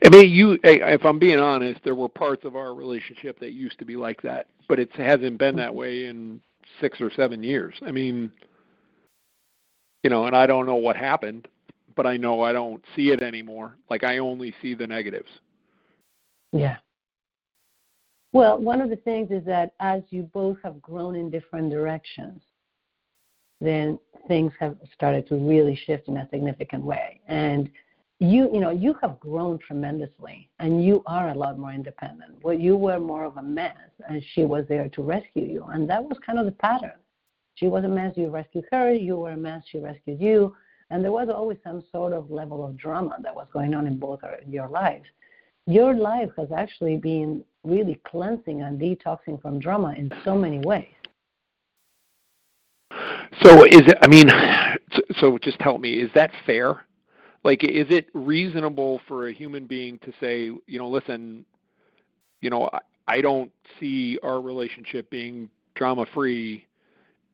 [0.04, 0.58] I mean, you.
[0.62, 4.20] If I'm being honest, there were parts of our relationship that used to be like
[4.22, 6.40] that, but it hasn't been that way in
[6.80, 7.74] six or seven years.
[7.86, 8.30] I mean,
[10.02, 11.48] you know, and I don't know what happened,
[11.96, 13.76] but I know I don't see it anymore.
[13.88, 15.30] Like I only see the negatives.
[16.52, 16.76] Yeah.
[18.32, 22.42] Well, one of the things is that as you both have grown in different directions,
[23.60, 27.20] then things have started to really shift in a significant way.
[27.26, 27.70] And
[28.20, 32.36] you, you know, you have grown tremendously, and you are a lot more independent.
[32.42, 33.76] Well, you were more of a mess,
[34.08, 36.92] and she was there to rescue you, and that was kind of the pattern.
[37.54, 38.92] She was a mess, you rescued her.
[38.92, 40.54] You were a mess, she rescued you,
[40.90, 43.98] and there was always some sort of level of drama that was going on in
[43.98, 45.04] both your lives.
[45.66, 50.88] Your life has actually been really cleansing and detoxing from drama in so many ways.
[53.42, 53.98] So is it?
[54.02, 54.28] I mean,
[55.20, 55.94] so just help me.
[55.94, 56.84] Is that fair?
[57.42, 61.46] Like, is it reasonable for a human being to say, you know, listen,
[62.42, 66.66] you know, I, I don't see our relationship being drama free,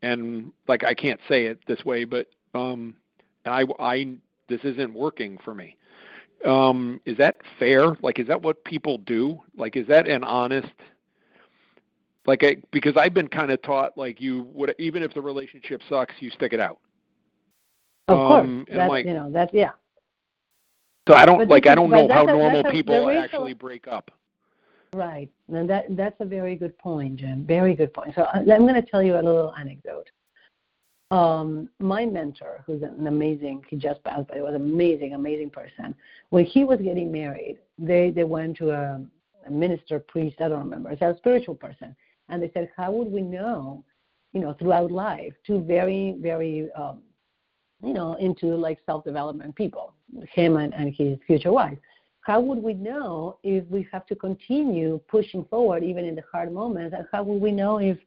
[0.03, 2.95] and like I can't say it this way, but um,
[3.45, 4.15] I, I,
[4.49, 5.77] this isn't working for me.
[6.45, 7.97] Um, is that fair?
[8.03, 9.41] Like, is that what people do?
[9.57, 10.69] Like, is that an honest?
[12.27, 15.81] Like, I, because I've been kind of taught like you would even if the relationship
[15.89, 16.79] sucks, you stick it out.
[18.09, 19.71] Of um, course, that's, like, you know that's yeah.
[21.09, 24.11] So I don't like I don't know how a, normal people actually break up.
[24.93, 27.45] Right, and that that's a very good point, Jim.
[27.45, 28.15] Very good point.
[28.15, 30.11] So uh, I'm going to tell you a little anecdote.
[31.13, 35.51] Um, my mentor, who's an amazing, he just passed, but he was an amazing, amazing
[35.51, 35.95] person.
[36.31, 39.01] When he was getting married, they they went to a,
[39.47, 41.95] a minister, priest, I don't remember, it's a spiritual person,
[42.29, 43.85] and they said, how would we know,
[44.33, 47.03] you know, throughout life, two very, very, um,
[47.85, 49.95] you know, into like self-development people,
[50.33, 51.79] him and, and his future wife.
[52.23, 56.53] How would we know if we have to continue pushing forward even in the hard
[56.53, 56.97] moments?
[56.99, 57.99] And how would we know if,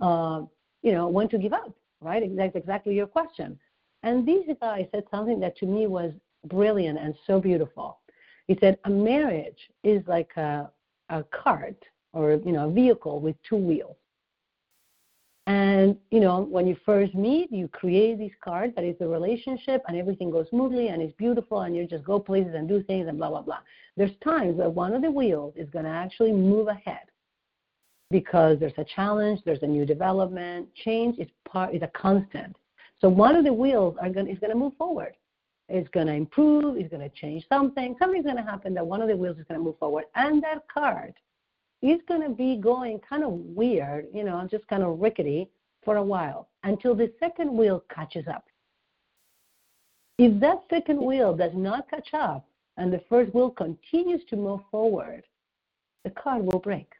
[0.00, 0.42] uh,
[0.82, 1.72] you know, when to give up?
[2.00, 2.22] Right?
[2.36, 3.58] That's exactly your question.
[4.02, 6.12] And this guy said something that to me was
[6.46, 7.98] brilliant and so beautiful.
[8.46, 10.70] He said, a marriage is like a,
[11.08, 11.82] a cart
[12.12, 13.96] or, you know, a vehicle with two wheels.
[15.46, 19.82] And, you know, when you first meet, you create this cart that is the relationship
[19.88, 23.08] and everything goes smoothly and it's beautiful and you just go places and do things
[23.08, 23.60] and blah, blah, blah.
[23.96, 27.07] There's times where one of the wheels is going to actually move ahead
[28.10, 30.68] because there's a challenge, there's a new development.
[30.74, 32.56] Change is part is a constant.
[33.00, 35.14] So one of the wheels going is going to move forward.
[35.68, 36.78] It's going to improve.
[36.78, 37.94] It's going to change something.
[37.98, 40.42] Something's going to happen that one of the wheels is going to move forward, and
[40.42, 41.14] that cart
[41.82, 45.48] is going to be going kind of weird, you know, just kind of rickety
[45.84, 48.46] for a while until the second wheel catches up.
[50.18, 52.48] If that second wheel does not catch up
[52.78, 55.22] and the first wheel continues to move forward,
[56.04, 56.90] the car will break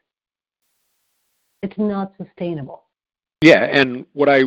[1.61, 2.83] it's not sustainable.
[3.41, 4.43] Yeah, and what I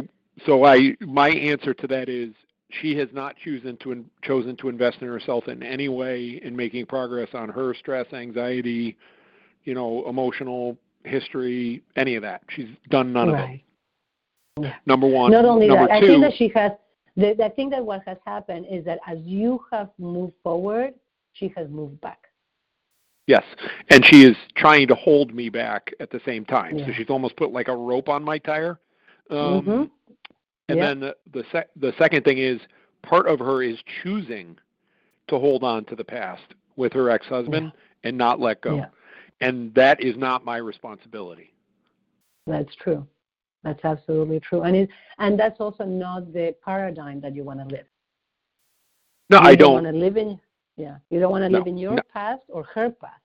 [0.47, 2.33] so I my answer to that is
[2.81, 6.87] she has not chosen to chosen to invest in herself in any way in making
[6.87, 8.97] progress on her stress, anxiety,
[9.65, 12.43] you know, emotional history, any of that.
[12.51, 13.45] She's done none right.
[13.45, 13.61] of it.
[14.61, 14.75] Yeah.
[14.87, 15.33] Number one.
[15.33, 16.73] Not only Number that, two, I think that she has.
[17.17, 20.95] The, I think that what has happened is that as you have moved forward,
[21.35, 22.22] she has moved back.
[23.27, 23.45] Yes,
[23.89, 26.77] and she is trying to hold me back at the same time.
[26.77, 26.87] Yeah.
[26.87, 28.81] So she's almost put like a rope on my tire.
[29.31, 29.83] Um, mm-hmm.
[30.69, 32.61] And then the the, sec- the second thing is
[33.03, 34.57] part of her is choosing
[35.29, 36.43] to hold on to the past
[36.77, 38.09] with her ex-husband yeah.
[38.09, 38.85] and not let go.
[39.41, 41.53] And that is not my responsibility.
[42.47, 43.07] That's true.
[43.65, 44.63] That's absolutely true.
[44.63, 47.87] And it, and that's also not the paradigm that you want to live.
[49.31, 50.41] No, you I don't, don't want to live in
[50.77, 50.97] yeah.
[51.11, 52.03] You don't want to no, live in your no.
[52.13, 53.21] past or her past.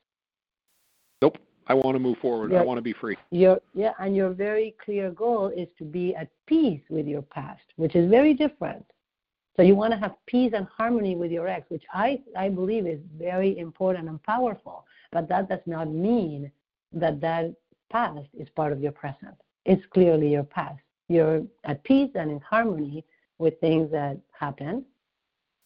[1.22, 1.38] Nope.
[1.70, 2.54] I want to move forward.
[2.54, 3.18] I want to be free.
[3.32, 7.64] Your yeah, and your very clear goal is to be at peace with your past,
[7.76, 8.86] which is very different.
[9.58, 12.88] So you want to have peace and harmony with your ex, which I I believe
[12.88, 14.86] is very important and powerful.
[15.12, 16.52] But that does not mean
[16.93, 17.54] that that
[17.89, 19.36] past is part of your present.
[19.66, 20.80] It's clearly your past.
[21.10, 23.04] You're at peace and in harmony
[23.39, 24.84] with things that happened,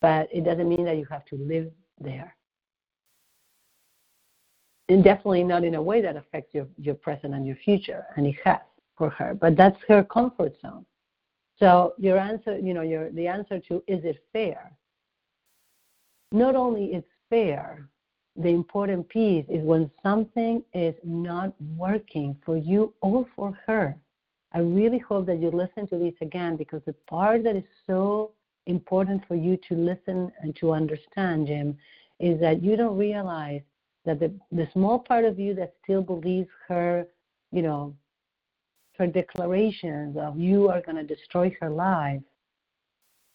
[0.02, 2.36] but it doesn't mean that you have to live there.
[4.90, 8.28] And definitely not in a way that affects your, your present and your future, and
[8.28, 8.60] it has
[8.98, 9.34] for her.
[9.34, 10.86] But that's her comfort zone.
[11.60, 14.72] So your answer, you know, your the answer to is it fair?
[16.32, 17.88] Not only it's fair,
[18.36, 23.96] the important piece is when something is not working for you or for her,
[24.54, 28.32] I really hope that you listen to this again because the part that is so
[28.68, 31.78] important for you to listen and to understand, Jim,
[32.20, 33.62] is that you don't realize
[34.06, 37.06] that the, the small part of you that still believes her,
[37.52, 37.96] you know,
[38.98, 42.22] her declarations of you are going to destroy her life,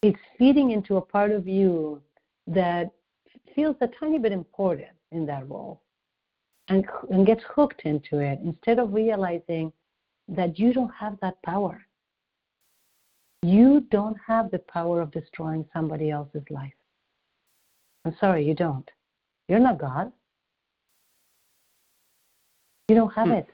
[0.03, 2.01] it's feeding into a part of you
[2.47, 2.91] that
[3.55, 5.81] feels a tiny bit important in that role
[6.69, 9.73] and, and gets hooked into it instead of realizing
[10.29, 11.86] that you don't have that power.
[13.47, 16.73] You don't have the power of destroying somebody else's life.
[18.05, 18.91] I'm sorry, you don't.
[19.47, 20.13] You're not God.
[22.89, 23.35] You don't have Hmm.
[23.35, 23.47] it.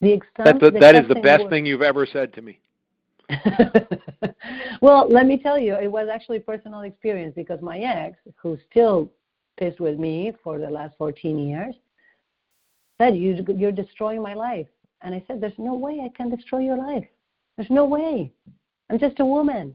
[0.00, 2.58] The extent, That's the, the that is the best thing you've ever said to me.
[4.80, 9.08] well, let me tell you, it was actually personal experience because my ex, who's still
[9.56, 11.76] pissed with me for the last 14 years,
[12.98, 14.66] said, you, You're destroying my life.
[15.02, 17.06] And I said, There's no way I can destroy your life.
[17.56, 18.32] There's no way.
[18.90, 19.74] I'm just a woman.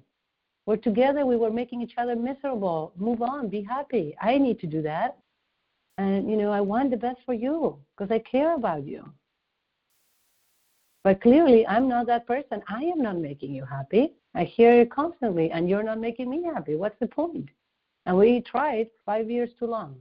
[0.65, 1.25] We're together.
[1.25, 2.93] We were making each other miserable.
[2.95, 3.49] Move on.
[3.49, 4.15] Be happy.
[4.21, 5.17] I need to do that.
[5.97, 9.11] And, you know, I want the best for you because I care about you.
[11.03, 12.61] But clearly, I'm not that person.
[12.67, 14.13] I am not making you happy.
[14.35, 16.75] I hear it constantly, and you're not making me happy.
[16.75, 17.49] What's the point?
[18.05, 19.95] And we tried five years too long.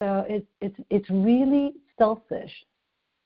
[0.00, 2.52] So it's it's it's really selfish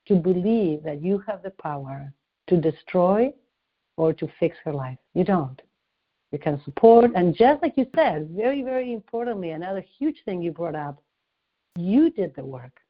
[0.07, 2.13] to believe that you have the power
[2.47, 3.33] to destroy
[3.97, 4.97] or to fix her life.
[5.13, 5.61] You don't.
[6.31, 10.51] You can support, and just like you said, very very importantly, another huge thing you
[10.51, 11.01] brought up,
[11.75, 12.81] you did the work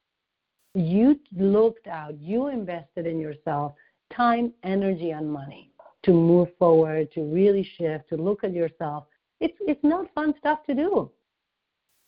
[0.74, 3.72] you looked out, you invested in yourself
[4.14, 5.70] time, energy, and money
[6.02, 9.04] to move forward, to really shift, to look at yourself.
[9.40, 11.10] It's it's not fun stuff to do.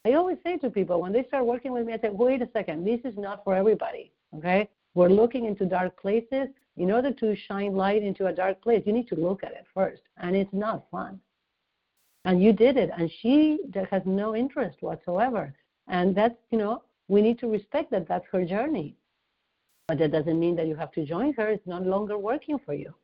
[0.07, 2.49] I always say to people when they start working with me, I say, wait a
[2.53, 4.13] second, this is not for everybody.
[4.37, 4.69] Okay?
[4.95, 6.49] We're looking into dark places.
[6.81, 9.67] In order to shine light into a dark place, you need to look at it
[9.75, 10.01] first.
[10.17, 11.21] And it's not fun.
[12.25, 13.59] And you did it, and she
[13.91, 15.53] has no interest whatsoever.
[15.89, 18.97] And that's, you know, we need to respect that that's her journey.
[19.89, 21.49] But that doesn't mean that you have to join her.
[21.49, 22.95] It's no longer working for you.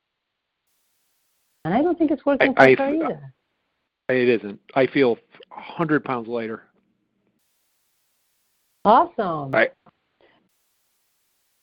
[1.66, 3.34] And I don't think it's working I- for I- her either.
[4.08, 4.58] It isn't.
[4.74, 5.18] I feel
[5.50, 6.62] a hundred pounds lighter.
[8.86, 9.54] Awesome.
[9.54, 9.72] I-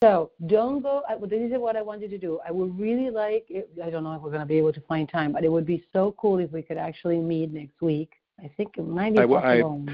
[0.03, 1.01] So don't go.
[1.07, 2.37] I, this is what I want you to do.
[2.45, 3.45] I would really like.
[3.47, 5.49] It, I don't know if we're going to be able to find time, but it
[5.49, 8.11] would be so cool if we could actually meet next week.
[8.43, 9.85] I think it might be I possible.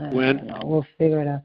[0.00, 0.50] I When?
[0.64, 1.42] We'll figure it out.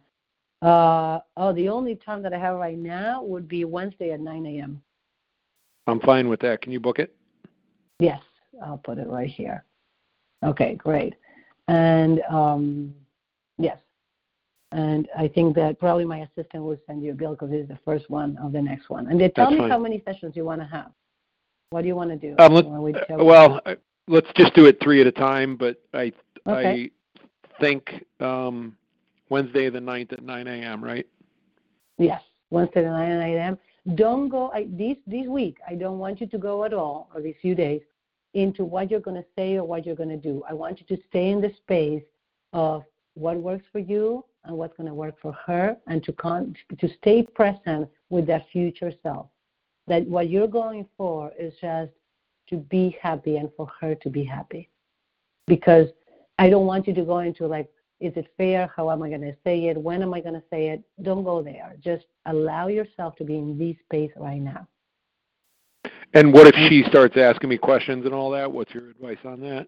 [0.65, 4.45] Uh, oh, the only time that I have right now would be Wednesday at 9
[4.45, 4.81] a.m.
[5.87, 6.61] I'm fine with that.
[6.61, 7.13] Can you book it?
[7.99, 8.21] Yes,
[8.65, 9.65] I'll put it right here.
[10.45, 11.15] Okay, great.
[11.67, 12.95] And um,
[13.57, 13.77] yes,
[14.71, 17.67] and I think that probably my assistant will send you a bill because this is
[17.67, 19.07] the first one of the next one.
[19.07, 19.71] And they tell That's me fine.
[19.71, 20.91] how many sessions you want to have.
[21.71, 22.35] What do you want to do?
[22.39, 25.55] Um, let- we Uh, well, I- let's just do it three at a time.
[25.55, 26.11] But I
[26.45, 26.91] okay.
[27.17, 28.77] I think um,
[29.29, 30.83] Wednesday the 9th at 9 a.m.
[30.83, 31.07] Right?
[31.97, 33.59] Yes, Wednesday the ninth at 9 a.m.
[33.95, 35.57] Don't go I, this this week.
[35.67, 37.81] I don't want you to go at all, or these few days,
[38.35, 40.43] into what you're going to say or what you're going to do.
[40.47, 42.03] I want you to stay in the space
[42.53, 42.83] of
[43.15, 46.89] what works for you and what's going to work for her, and to con- to
[46.97, 49.27] stay present with their future self.
[49.87, 51.91] That what you're going for is just
[52.49, 54.69] to be happy and for her to be happy.
[55.47, 55.87] Because
[56.37, 57.69] I don't want you to go into like
[57.99, 58.71] is it fair?
[58.75, 59.77] How am I going to say it?
[59.77, 60.81] When am I going to say it?
[61.01, 61.75] Don't go there.
[61.83, 64.67] Just allow yourself to be in this space right now.
[66.13, 68.51] And what if she starts asking me questions and all that?
[68.51, 69.67] What's your advice on that?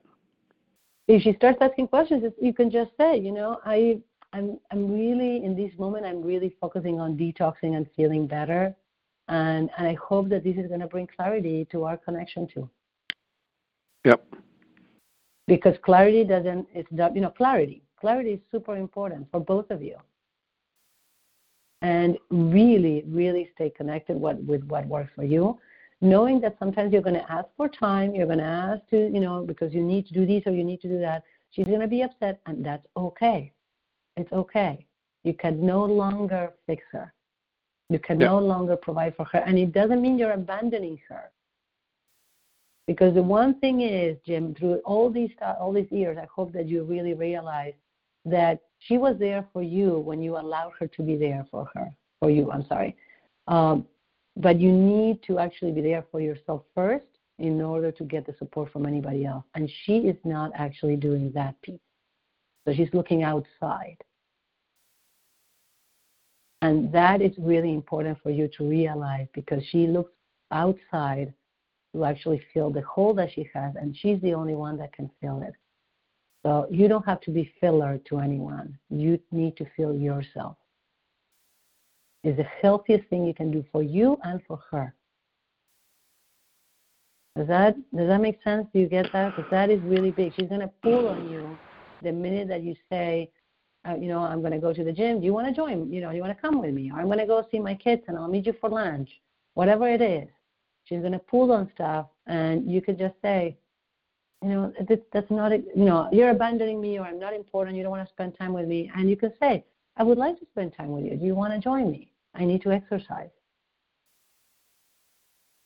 [1.07, 3.99] If she starts asking questions, you can just say, you know, I,
[4.33, 6.05] I'm, I'm really in this moment.
[6.05, 8.75] I'm really focusing on detoxing and feeling better,
[9.27, 12.69] and and I hope that this is going to bring clarity to our connection too.
[14.05, 14.25] Yep.
[15.47, 16.67] Because clarity doesn't.
[16.73, 17.83] It's not, you know, clarity.
[17.99, 19.97] Clarity is super important for both of you.
[21.83, 25.59] And really, really stay connected what, with what works for you.
[26.01, 29.19] knowing that sometimes you're going to ask for time, you're going to ask to, you
[29.19, 31.23] know, because you need to do this or you need to do that.
[31.51, 33.51] She's going to be upset, and that's okay.
[34.17, 34.85] It's okay.
[35.23, 37.13] You can no longer fix her.
[37.89, 38.27] You can Yeah.
[38.27, 41.31] no longer provide for her, and it doesn't mean you're abandoning her.
[42.87, 46.67] Because the one thing is, Jim, through all these all these years, I hope that
[46.67, 47.75] you really realize
[48.25, 51.93] that she was there for you when you allowed her to be there for her,
[52.19, 52.51] for you.
[52.51, 52.95] I'm sorry.
[53.47, 53.87] Um,
[54.37, 57.05] but you need to actually be there for yourself first
[57.39, 59.45] in order to get the support from anybody else.
[59.55, 61.79] And she is not actually doing that piece.
[62.65, 63.97] So she's looking outside.
[66.61, 70.13] And that is really important for you to realize because she looks
[70.51, 71.33] outside
[71.93, 75.09] to actually feel the hole that she has, and she's the only one that can
[75.19, 75.53] fill it.
[76.45, 78.77] So you don't have to be filler to anyone.
[78.89, 80.57] You need to fill yourself.
[82.23, 84.93] It's the healthiest thing you can do for you and for her.
[87.35, 88.67] Does that does that make sense?
[88.73, 89.35] Do you get that?
[89.35, 90.33] Because that is really big.
[90.35, 91.57] She's gonna pull on you
[92.01, 93.29] the minute that you say,
[93.87, 95.19] uh, you know, I'm gonna go to the gym.
[95.19, 95.91] Do you want to join?
[95.91, 96.91] You know, you want to come with me?
[96.91, 99.09] Or I'm gonna go see my kids and I'll meet you for lunch.
[99.53, 100.27] Whatever it is,
[100.85, 103.57] she's gonna pull on stuff, and you could just say,
[104.41, 107.75] you know, this, that's not, you know, you're abandoning me, or I'm not important.
[107.75, 109.65] You don't want to spend time with me, and you can say,
[109.97, 111.15] I would like to spend time with you.
[111.15, 112.11] Do you want to join me?
[112.33, 113.29] I need to exercise.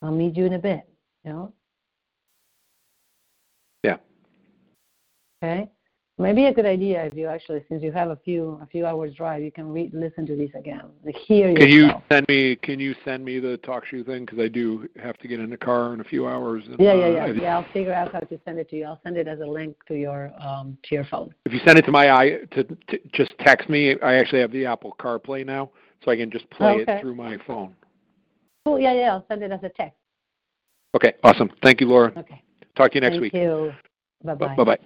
[0.01, 0.81] I'll meet you in a bit.
[1.23, 1.53] You know.
[3.83, 3.97] Yeah.
[5.41, 5.69] Okay.
[6.17, 9.13] Maybe a good idea if you actually, since you have a few a few hours
[9.15, 12.55] drive, you can read listen to these again, like hear Can you send me?
[12.55, 14.23] Can you send me the talk shoe thing?
[14.23, 16.63] Because I do have to get in the car in a few hours.
[16.67, 17.25] And, Yeah, yeah, uh, yeah.
[17.25, 18.85] if- Yeah, I'll figure out how to send it to you.
[18.85, 21.35] I'll send it as a link to your um to your phone.
[21.45, 24.53] If you send it to my i to, to just text me, I actually have
[24.53, 25.69] the Apple CarPlay now,
[26.01, 26.93] so I can just play Okay.
[26.93, 27.75] it through my phone.
[28.65, 29.11] Oh, yeah, yeah.
[29.13, 29.97] I'll send it as a text.
[30.95, 31.51] Okay, awesome.
[31.61, 32.13] Thank you, Laura.
[32.15, 32.41] Okay.
[32.77, 33.33] Talk to you next Thank week.
[33.33, 33.73] Thank you.
[34.23, 34.55] Bye bye.
[34.55, 34.79] Bye bye.